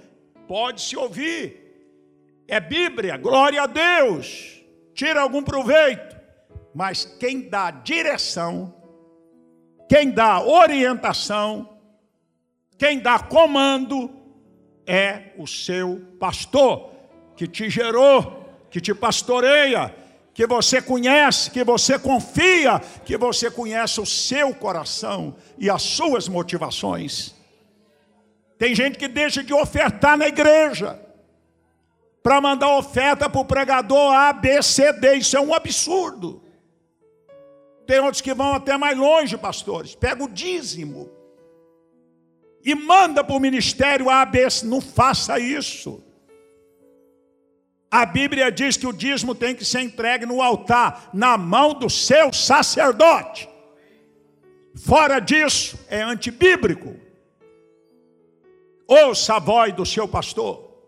pode 0.49 0.81
se 0.81 0.97
ouvir. 0.97 1.61
É 2.49 2.59
Bíblia, 2.59 3.19
glória 3.19 3.61
a 3.61 3.67
Deus. 3.67 4.59
Tira 4.95 5.21
algum 5.21 5.43
proveito. 5.43 6.20
Mas 6.75 7.05
quem 7.05 7.49
dá 7.49 7.71
direção 7.71 8.81
quem 9.91 10.09
dá 10.09 10.41
orientação, 10.41 11.69
quem 12.79 13.01
dá 13.01 13.19
comando 13.19 14.09
é 14.87 15.33
o 15.37 15.49
seu 15.49 16.01
pastor, 16.21 16.93
que 17.35 17.45
te 17.45 17.69
gerou, 17.69 18.49
que 18.71 18.81
te 18.81 18.95
pastoreia, 18.95 19.93
que 20.33 20.47
você 20.47 20.81
conhece, 20.81 21.51
que 21.51 21.65
você 21.65 21.99
confia, 21.99 22.79
que 23.05 23.17
você 23.17 23.51
conhece 23.51 24.01
o 24.01 24.07
seu 24.07 24.55
coração 24.55 25.35
e 25.59 25.69
as 25.69 25.83
suas 25.83 26.29
motivações. 26.29 27.35
Tem 28.57 28.77
gente 28.77 28.97
que 28.97 29.09
deixa 29.09 29.43
de 29.43 29.53
ofertar 29.53 30.17
na 30.17 30.29
igreja 30.29 31.01
para 32.23 32.41
mandar 32.41 32.79
oferta 32.79 33.29
para 33.29 33.41
o 33.41 33.45
pregador 33.45 34.15
A, 34.15 34.33
B, 34.33 34.63
C, 34.63 34.93
D. 34.93 35.17
Isso 35.17 35.37
é 35.37 35.41
um 35.41 35.53
absurdo. 35.53 36.45
Tem 37.91 37.99
outros 37.99 38.21
que 38.21 38.33
vão 38.33 38.55
até 38.55 38.79
mais 38.79 38.97
longe, 38.97 39.37
pastores. 39.37 39.97
Pega 39.97 40.23
o 40.23 40.29
dízimo 40.29 41.11
e 42.65 42.73
manda 42.73 43.25
para 43.25 43.35
o 43.35 43.41
ministério 43.41 44.09
ABC. 44.09 44.65
Não 44.65 44.81
faça 44.81 45.41
isso. 45.41 46.01
A 47.91 48.07
Bíblia 48.07 48.53
diz 48.53 48.77
que 48.77 48.87
o 48.87 48.93
dízimo 48.93 49.35
tem 49.35 49.57
que 49.57 49.65
ser 49.65 49.81
entregue 49.81 50.25
no 50.25 50.41
altar, 50.41 51.11
na 51.13 51.37
mão 51.37 51.75
do 51.75 51.91
seu 51.91 52.33
sacerdote. 52.33 53.49
Fora 54.77 55.19
disso, 55.19 55.77
é 55.89 56.01
antibíblico. 56.01 56.95
Ouça 58.87 59.35
a 59.35 59.41
voz 59.41 59.75
do 59.75 59.85
seu 59.85 60.07
pastor. 60.07 60.87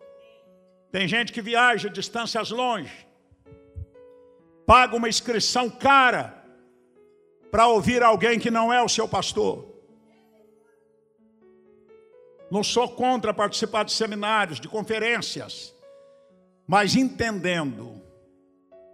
Tem 0.92 1.08
gente 1.08 1.32
que 1.32 1.42
viaja 1.42 1.88
distâncias 1.88 2.52
longe, 2.52 3.08
paga 4.64 4.94
uma 4.94 5.08
inscrição 5.08 5.68
cara 5.68 6.41
para 7.52 7.66
ouvir 7.66 8.02
alguém 8.02 8.38
que 8.40 8.50
não 8.50 8.72
é 8.72 8.82
o 8.82 8.88
seu 8.88 9.06
pastor. 9.06 9.68
Não 12.50 12.64
sou 12.64 12.88
contra 12.88 13.34
participar 13.34 13.84
de 13.84 13.92
seminários, 13.92 14.58
de 14.58 14.68
conferências, 14.68 15.74
mas 16.66 16.96
entendendo, 16.96 18.00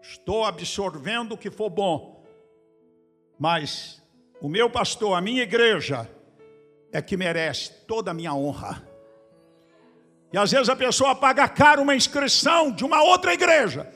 estou 0.03 0.45
absorvendo 0.45 1.33
o 1.33 1.39
que 1.39 1.53
for 1.53 1.71
bom, 1.71 2.25
mas 3.39 4.03
o 4.41 4.49
meu 4.49 4.69
pastor, 4.69 5.17
a 5.17 5.21
minha 5.21 5.45
igreja, 5.45 6.11
é 6.93 7.01
que 7.01 7.17
merece 7.17 7.73
toda 7.87 8.11
a 8.11 8.15
minha 8.15 8.35
honra. 8.35 8.85
E 10.33 10.37
às 10.37 10.51
vezes 10.51 10.69
a 10.69 10.75
pessoa 10.75 11.15
paga 11.15 11.49
caro 11.49 11.83
uma 11.83 11.95
inscrição 11.95 12.73
de 12.73 12.85
uma 12.85 13.05
outra 13.05 13.33
igreja. 13.33 13.89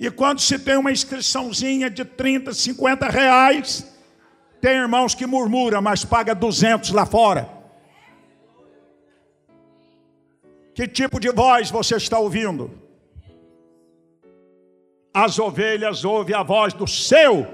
E 0.00 0.10
quando 0.10 0.40
se 0.40 0.58
tem 0.58 0.78
uma 0.78 0.90
inscriçãozinha 0.90 1.90
de 1.90 2.06
30, 2.06 2.54
50 2.54 3.06
reais, 3.06 3.86
tem 4.58 4.78
irmãos 4.78 5.14
que 5.14 5.26
murmuram, 5.26 5.82
mas 5.82 6.06
paga 6.06 6.34
200 6.34 6.90
lá 6.92 7.04
fora. 7.04 7.46
Que 10.74 10.88
tipo 10.88 11.20
de 11.20 11.30
voz 11.30 11.70
você 11.70 11.96
está 11.96 12.18
ouvindo? 12.18 12.70
As 15.12 15.38
ovelhas 15.38 16.02
ouvem 16.02 16.34
a 16.34 16.42
voz 16.42 16.72
do 16.72 16.86
seu 16.86 17.46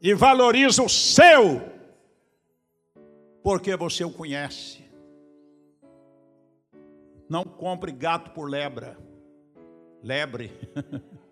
e 0.00 0.14
valorizam 0.14 0.86
o 0.86 0.88
seu, 0.88 1.60
porque 3.42 3.76
você 3.76 4.02
o 4.02 4.10
conhece. 4.10 4.82
Não 7.28 7.44
compre 7.44 7.92
gato 7.92 8.30
por 8.30 8.48
lebra, 8.48 8.96
lebre. 10.02 10.50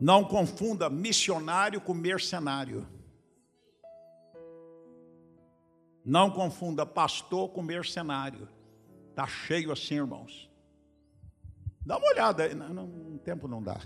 Não 0.00 0.24
confunda 0.24 0.88
missionário 0.88 1.78
com 1.78 1.92
mercenário. 1.92 2.86
Não 6.02 6.30
confunda 6.30 6.86
pastor 6.86 7.50
com 7.50 7.62
mercenário. 7.62 8.48
Está 9.10 9.26
cheio 9.26 9.70
assim, 9.70 9.96
irmãos. 9.96 10.50
Dá 11.84 11.98
uma 11.98 12.08
olhada. 12.08 12.48
Não, 12.54 12.72
não, 12.72 13.18
tempo 13.18 13.46
não 13.46 13.62
dá. 13.62 13.78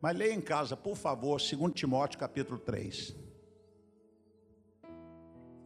Mas 0.00 0.16
leia 0.16 0.34
em 0.34 0.40
casa, 0.40 0.76
por 0.76 0.96
favor, 0.96 1.38
2 1.38 1.72
Timóteo 1.72 2.18
capítulo 2.18 2.58
3. 2.58 3.14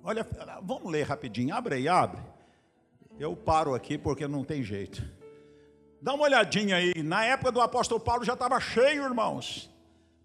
Olha, 0.03 0.26
vamos 0.62 0.92
ler 0.92 1.05
rapidinho. 1.05 1.55
Abre 1.55 1.76
aí, 1.76 1.88
abre. 1.88 2.20
Eu 3.18 3.34
paro 3.34 3.74
aqui 3.74 3.96
porque 3.96 4.28
não 4.28 4.44
tem 4.44 4.62
jeito. 4.62 5.03
Dá 6.03 6.14
uma 6.14 6.24
olhadinha 6.24 6.76
aí. 6.76 6.92
Na 7.00 7.24
época 7.24 7.53
do 7.53 7.61
apóstolo 7.61 8.00
Paulo 8.00 8.24
já 8.24 8.32
estava 8.32 8.59
cheio, 8.59 9.05
irmãos. 9.05 9.70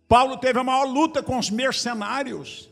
Paulo 0.08 0.36
teve 0.38 0.58
a 0.58 0.64
maior 0.64 0.86
luta 0.86 1.22
com 1.22 1.38
os 1.38 1.52
mercenários. 1.52 2.68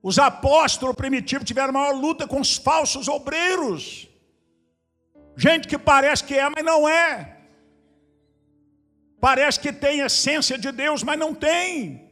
Os 0.00 0.16
apóstolos 0.16 0.94
primitivos 0.94 1.44
tiveram 1.44 1.70
a 1.70 1.72
maior 1.72 1.94
luta 1.94 2.24
com 2.24 2.40
os 2.40 2.56
falsos 2.56 3.08
obreiros. 3.08 4.08
Gente 5.36 5.66
que 5.66 5.76
parece 5.76 6.22
que 6.22 6.38
é, 6.38 6.48
mas 6.48 6.64
não 6.64 6.88
é. 6.88 7.38
Parece 9.20 9.58
que 9.58 9.72
tem 9.72 10.00
essência 10.00 10.56
de 10.56 10.70
Deus, 10.70 11.02
mas 11.02 11.18
não 11.18 11.34
tem. 11.34 12.08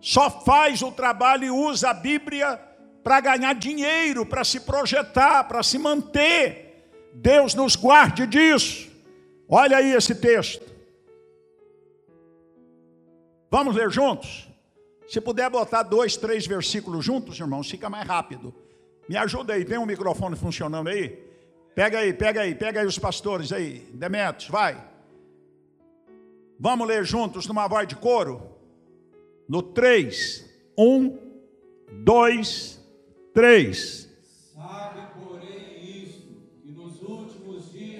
Só 0.00 0.28
faz 0.42 0.82
o 0.82 0.90
trabalho 0.90 1.44
e 1.44 1.50
usa 1.50 1.90
a 1.90 1.94
Bíblia 1.94 2.60
para 3.04 3.20
ganhar 3.20 3.52
dinheiro, 3.54 4.26
para 4.26 4.42
se 4.42 4.58
projetar, 4.58 5.44
para 5.44 5.62
se 5.62 5.78
manter. 5.78 6.71
Deus 7.12 7.54
nos 7.54 7.76
guarde 7.76 8.26
disso. 8.26 8.90
Olha 9.48 9.76
aí 9.76 9.92
esse 9.92 10.14
texto. 10.14 10.64
Vamos 13.50 13.74
ler 13.76 13.90
juntos? 13.90 14.48
Se 15.06 15.20
puder 15.20 15.50
botar 15.50 15.82
dois, 15.82 16.16
três 16.16 16.46
versículos 16.46 17.04
juntos, 17.04 17.38
irmãos, 17.38 17.70
fica 17.70 17.90
mais 17.90 18.06
rápido. 18.06 18.54
Me 19.08 19.16
ajuda 19.16 19.52
aí, 19.52 19.64
tem 19.64 19.76
um 19.76 19.84
microfone 19.84 20.36
funcionando 20.36 20.88
aí? 20.88 21.22
Pega 21.74 21.98
aí, 21.98 22.14
pega 22.14 22.40
aí, 22.40 22.54
pega 22.54 22.80
aí 22.80 22.86
os 22.86 22.98
pastores 22.98 23.52
aí. 23.52 23.86
Demetrios, 23.92 24.48
vai. 24.50 24.82
Vamos 26.58 26.86
ler 26.86 27.04
juntos 27.04 27.46
numa 27.46 27.66
voz 27.66 27.86
de 27.86 27.96
coro? 27.96 28.42
No 29.48 29.62
3. 29.62 30.50
1, 30.78 31.18
2, 32.04 32.80
3. 33.34 34.08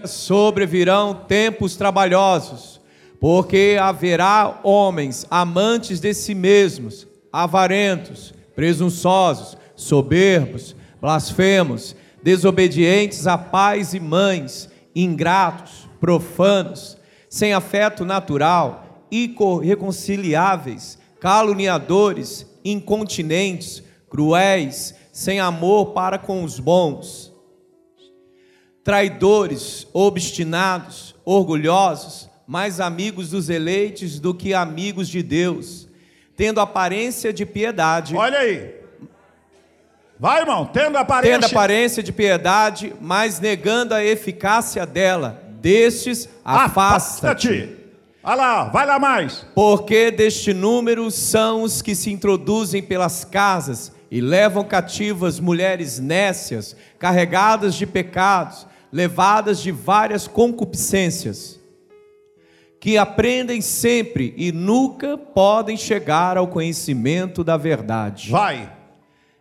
Sobrevirão 0.07 1.15
tempos 1.15 1.77
trabalhosos, 1.77 2.81
porque 3.21 3.77
haverá 3.81 4.61
homens 4.63 5.27
amantes 5.31 6.01
de 6.01 6.13
si 6.13 6.35
mesmos, 6.35 7.07
avarentos, 7.33 8.35
presunçosos, 8.55 9.57
soberbos, 9.75 10.77
blasfemos, 11.01 11.97
desobedientes 12.23 13.27
a 13.27 13.37
pais 13.37 13.95
e 13.95 14.01
mães, 14.01 14.69
ingratos, 14.95 15.89
profanos, 16.01 16.97
sem 17.29 17.53
afeto 17.53 18.05
natural, 18.05 19.07
irreconciliáveis, 19.11 20.99
caluniadores, 21.21 22.47
incontinentes, 22.65 23.83
cruéis, 24.09 24.95
sem 25.13 25.41
amor 25.41 25.93
para 25.93 26.19
com 26.19 26.45
os 26.45 26.59
bons 26.59 27.32
traidores, 28.85 29.87
obstinados, 29.93 31.15
orgulhosos, 31.25 32.29
mais 32.47 32.81
amigos 32.81 33.31
dos 33.31 33.49
eleitos 33.49 34.19
do 34.19 34.35
que 34.35 34.53
amigos 34.53 35.09
de 35.09 35.23
Deus, 35.23 35.89
tendo 36.37 36.61
aparência 36.61 37.33
de 37.33 37.47
piedade. 37.47 38.17
Olha 38.17 38.39
aí, 38.39 38.83
Vai, 40.23 40.43
irmão, 40.43 40.65
tendo 40.67 40.97
aparência. 40.97 41.35
Tendo 41.35 41.51
aparência 41.51 42.01
de 42.01 42.13
piedade, 42.13 42.95
mas 43.01 43.41
negando 43.41 43.93
a 43.93 44.05
eficácia 44.05 44.87
dela. 44.87 45.43
Destes, 45.61 46.29
afasta-te. 46.45 47.49
Afasta-te. 47.49 47.77
Olha 48.23 48.37
lá, 48.37 48.65
vai 48.67 48.87
lá 48.87 49.01
mais. 49.01 49.45
Porque 49.53 50.13
deste 50.13 50.55
número 50.55 51.11
são 51.11 51.63
os 51.65 51.83
que 51.83 51.97
se 51.97 52.13
introduzem 52.13 52.81
pelas 52.81 53.25
casas 53.25 53.91
e 54.13 54.21
levam 54.21 54.63
cativas 54.63 55.41
mulheres 55.41 55.99
nécias, 55.99 56.77
carregadas 57.01 57.75
de 57.75 57.85
pecados, 57.85 58.65
levadas 58.93 59.61
de 59.61 59.73
várias 59.73 60.29
concupiscências, 60.29 61.59
que 62.79 62.99
aprendem 62.99 63.61
sempre 63.61 64.35
e 64.37 64.53
nunca 64.53 65.17
podem 65.17 65.77
chegar 65.77 66.37
ao 66.37 66.49
conhecimento 66.49 67.43
da 67.43 67.57
verdade. 67.57 68.31
Vai. 68.31 68.71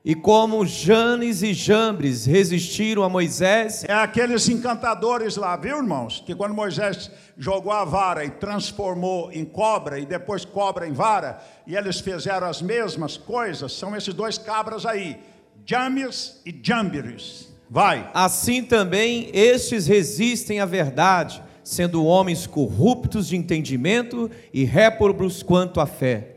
E 0.04 0.16
como 0.16 0.66
Janes 0.66 1.43
e 1.43 1.54
Jambres 1.54 2.26
resistiram 2.26 3.04
a 3.04 3.10
Moisés, 3.10 3.84
É 3.88 3.93
aqueles 3.93 4.49
encantadores 4.49 5.36
lá, 5.36 5.56
viu, 5.56 5.78
irmãos? 5.78 6.24
Que 6.26 6.34
quando 6.34 6.56
Moisés 6.56 7.12
jogou 7.38 7.72
a 7.72 7.86
vara 7.86 8.26
e 8.26 8.32
transformou 8.32 9.32
em 9.32 9.45
cobra 9.45 9.99
e 9.99 10.06
depois 10.06 10.43
cobra 10.43 10.88
em 10.88 10.93
vara, 10.93 11.39
e 11.68 11.76
eles 11.76 11.99
fizeram 11.99 12.47
as 12.47 12.64
mesmas 12.64 13.16
coisas, 13.16 13.74
são 13.74 13.95
esses 13.95 14.14
dois 14.14 14.39
cabras 14.39 14.88
aí, 14.88 15.18
James 15.66 16.41
e 16.45 16.60
Jambres. 16.64 17.51
Vai. 17.74 18.11
assim 18.13 18.61
também 18.61 19.30
estes 19.34 19.88
resistem 19.88 20.59
à 20.59 20.65
verdade, 20.65 21.41
sendo 21.63 22.05
homens 22.05 22.45
corruptos 22.45 23.30
de 23.30 23.38
entendimento 23.38 24.30
e 24.53 24.65
réprobos 24.65 25.41
quanto 25.41 25.80
à 25.80 25.86
fé. 25.86 26.36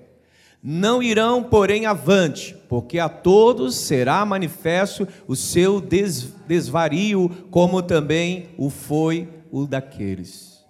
Não 0.62 1.02
irão, 1.02 1.42
porém, 1.42 1.86
avante, 1.86 2.54
porque 2.68 3.00
a 3.00 3.08
todos 3.08 3.74
será 3.74 4.24
manifesto 4.24 5.08
o 5.26 5.34
seu 5.34 5.80
des- 5.80 6.22
desvario, 6.46 7.28
como 7.50 7.82
também 7.82 8.50
o 8.56 8.70
foi 8.70 9.28
o 9.50 9.66
daqueles. 9.66 10.64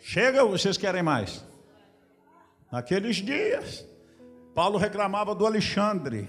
Chega 0.00 0.44
vocês 0.44 0.76
querem 0.76 1.02
mais? 1.02 1.44
Naqueles 2.72 3.16
dias, 3.16 3.86
Paulo 4.52 4.78
reclamava 4.78 5.32
do 5.32 5.46
Alexandre. 5.46 6.28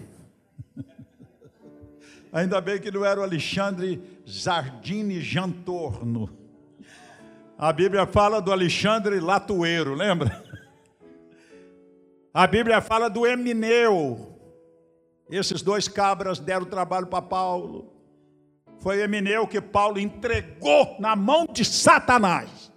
Ainda 2.36 2.60
bem 2.60 2.78
que 2.78 2.92
não 2.92 3.06
era 3.06 3.22
o 3.22 3.24
Alexandre 3.24 4.20
Zardini 4.30 5.22
Jantorno. 5.22 6.30
A 7.58 7.72
Bíblia 7.72 8.06
fala 8.06 8.42
do 8.42 8.52
Alexandre 8.52 9.22
Latueiro, 9.22 9.94
lembra? 9.94 10.44
A 12.34 12.46
Bíblia 12.46 12.82
fala 12.82 13.10
do 13.10 13.26
Emineu. 13.26 14.38
Esses 15.30 15.62
dois 15.62 15.88
cabras 15.88 16.38
deram 16.38 16.66
trabalho 16.66 17.08
para 17.08 17.22
Paulo. 17.22 17.94
Foi 18.80 19.02
Emineu 19.02 19.48
que 19.48 19.62
Paulo 19.62 19.98
entregou 19.98 20.98
na 21.00 21.16
mão 21.16 21.46
de 21.50 21.64
Satanás 21.64 22.70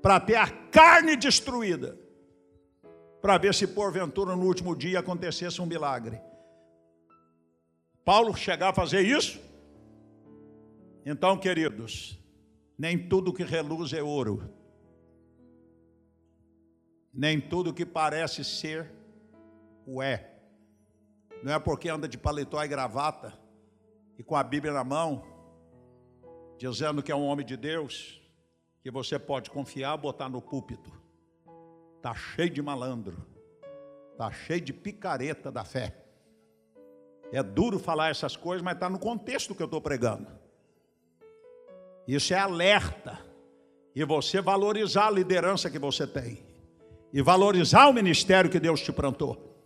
para 0.00 0.18
ter 0.18 0.36
a 0.36 0.48
carne 0.48 1.16
destruída, 1.16 1.98
para 3.20 3.36
ver 3.36 3.52
se 3.52 3.66
porventura 3.66 4.34
no 4.34 4.46
último 4.46 4.74
dia 4.74 5.00
acontecesse 5.00 5.60
um 5.60 5.66
milagre. 5.66 6.18
Paulo 8.06 8.36
chegar 8.36 8.68
a 8.68 8.72
fazer 8.72 9.00
isso? 9.00 9.40
Então, 11.04 11.36
queridos, 11.36 12.16
nem 12.78 12.96
tudo 13.08 13.32
que 13.32 13.42
reluz 13.42 13.92
é 13.92 14.00
ouro, 14.00 14.48
nem 17.12 17.40
tudo 17.40 17.74
que 17.74 17.84
parece 17.84 18.44
ser 18.44 18.92
o 19.84 20.00
é. 20.00 20.38
Não 21.42 21.52
é 21.52 21.58
porque 21.58 21.88
anda 21.88 22.06
de 22.06 22.16
paletó 22.16 22.62
e 22.62 22.68
gravata 22.68 23.36
e 24.16 24.22
com 24.22 24.36
a 24.36 24.44
Bíblia 24.44 24.72
na 24.72 24.84
mão, 24.84 25.24
dizendo 26.56 27.02
que 27.02 27.10
é 27.10 27.16
um 27.16 27.26
homem 27.26 27.44
de 27.44 27.56
Deus, 27.56 28.22
que 28.82 28.90
você 28.90 29.18
pode 29.18 29.50
confiar, 29.50 29.96
botar 29.96 30.28
no 30.28 30.40
púlpito. 30.40 30.92
Tá 32.00 32.14
cheio 32.14 32.50
de 32.50 32.62
malandro. 32.62 33.26
Tá 34.16 34.30
cheio 34.30 34.60
de 34.60 34.72
picareta 34.72 35.50
da 35.50 35.64
fé. 35.64 36.05
É 37.32 37.42
duro 37.42 37.78
falar 37.78 38.10
essas 38.10 38.36
coisas, 38.36 38.62
mas 38.62 38.74
está 38.74 38.88
no 38.88 38.98
contexto 38.98 39.54
que 39.54 39.62
eu 39.62 39.66
estou 39.66 39.80
pregando. 39.80 40.26
Isso 42.06 42.32
é 42.32 42.38
alerta. 42.38 43.18
E 43.94 44.04
você 44.04 44.40
valorizar 44.40 45.06
a 45.06 45.10
liderança 45.10 45.70
que 45.70 45.78
você 45.78 46.06
tem. 46.06 46.38
E 47.12 47.22
valorizar 47.22 47.88
o 47.88 47.92
ministério 47.92 48.50
que 48.50 48.60
Deus 48.60 48.80
te 48.80 48.92
plantou. 48.92 49.56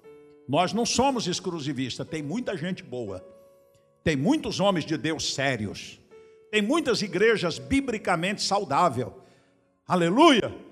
Nós 0.49 0.73
não 0.73 0.87
somos 0.87 1.27
exclusivistas, 1.27 2.09
tem 2.09 2.23
muita 2.23 2.57
gente 2.57 2.83
boa. 2.83 3.25
Tem 4.03 4.17
muitos 4.17 4.61
homens 4.61 4.85
de 4.85 4.97
Deus 4.97 5.35
sérios. 5.35 6.01
Tem 6.51 6.63
muitas 6.63 7.03
igrejas 7.03 7.59
biblicamente 7.59 8.43
saudáveis. 8.43 9.09
Aleluia! 9.87 10.70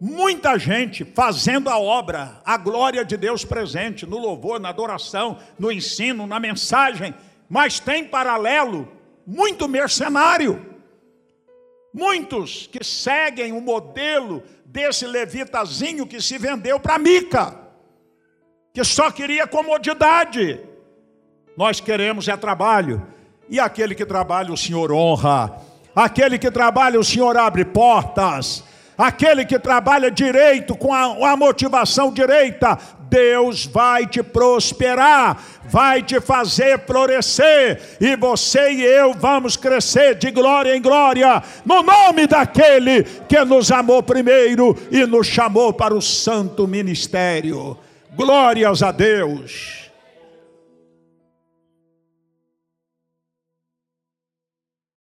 Muita 0.00 0.56
gente 0.58 1.04
fazendo 1.04 1.68
a 1.68 1.78
obra, 1.78 2.40
a 2.44 2.56
glória 2.56 3.04
de 3.04 3.16
Deus 3.16 3.44
presente 3.44 4.06
no 4.06 4.16
louvor, 4.16 4.60
na 4.60 4.68
adoração, 4.68 5.38
no 5.58 5.72
ensino, 5.72 6.26
na 6.26 6.38
mensagem, 6.38 7.12
mas 7.48 7.80
tem 7.80 8.04
paralelo 8.04 8.86
muito 9.26 9.66
mercenário. 9.66 10.64
Muitos 11.92 12.68
que 12.68 12.84
seguem 12.84 13.52
o 13.52 13.60
modelo 13.60 14.42
desse 14.64 15.04
levitazinho 15.04 16.06
que 16.06 16.20
se 16.20 16.38
vendeu 16.38 16.78
para 16.78 16.98
Mica, 16.98 17.58
que 18.72 18.84
só 18.84 19.10
queria 19.10 19.48
comodidade. 19.48 20.60
Nós 21.56 21.80
queremos 21.80 22.28
é 22.28 22.36
trabalho. 22.36 23.04
E 23.50 23.58
aquele 23.58 23.94
que 23.96 24.06
trabalha, 24.06 24.52
o 24.52 24.56
Senhor 24.56 24.92
honra. 24.92 25.60
Aquele 25.96 26.38
que 26.38 26.50
trabalha, 26.50 27.00
o 27.00 27.04
Senhor 27.04 27.36
abre 27.36 27.64
portas. 27.64 28.62
Aquele 28.98 29.44
que 29.44 29.60
trabalha 29.60 30.10
direito, 30.10 30.74
com 30.74 30.92
a, 30.92 31.30
a 31.30 31.36
motivação 31.36 32.12
direita, 32.12 32.76
Deus 33.08 33.64
vai 33.64 34.08
te 34.08 34.24
prosperar, 34.24 35.40
vai 35.66 36.02
te 36.02 36.20
fazer 36.20 36.80
florescer, 36.84 37.80
e 38.00 38.16
você 38.16 38.72
e 38.72 38.82
eu 38.82 39.14
vamos 39.14 39.56
crescer 39.56 40.16
de 40.16 40.32
glória 40.32 40.76
em 40.76 40.82
glória, 40.82 41.40
no 41.64 41.80
nome 41.80 42.26
daquele 42.26 43.04
que 43.04 43.44
nos 43.44 43.70
amou 43.70 44.02
primeiro 44.02 44.76
e 44.90 45.06
nos 45.06 45.28
chamou 45.28 45.72
para 45.72 45.94
o 45.94 46.02
santo 46.02 46.66
ministério. 46.66 47.78
Glórias 48.16 48.82
a 48.82 48.90
Deus. 48.90 49.87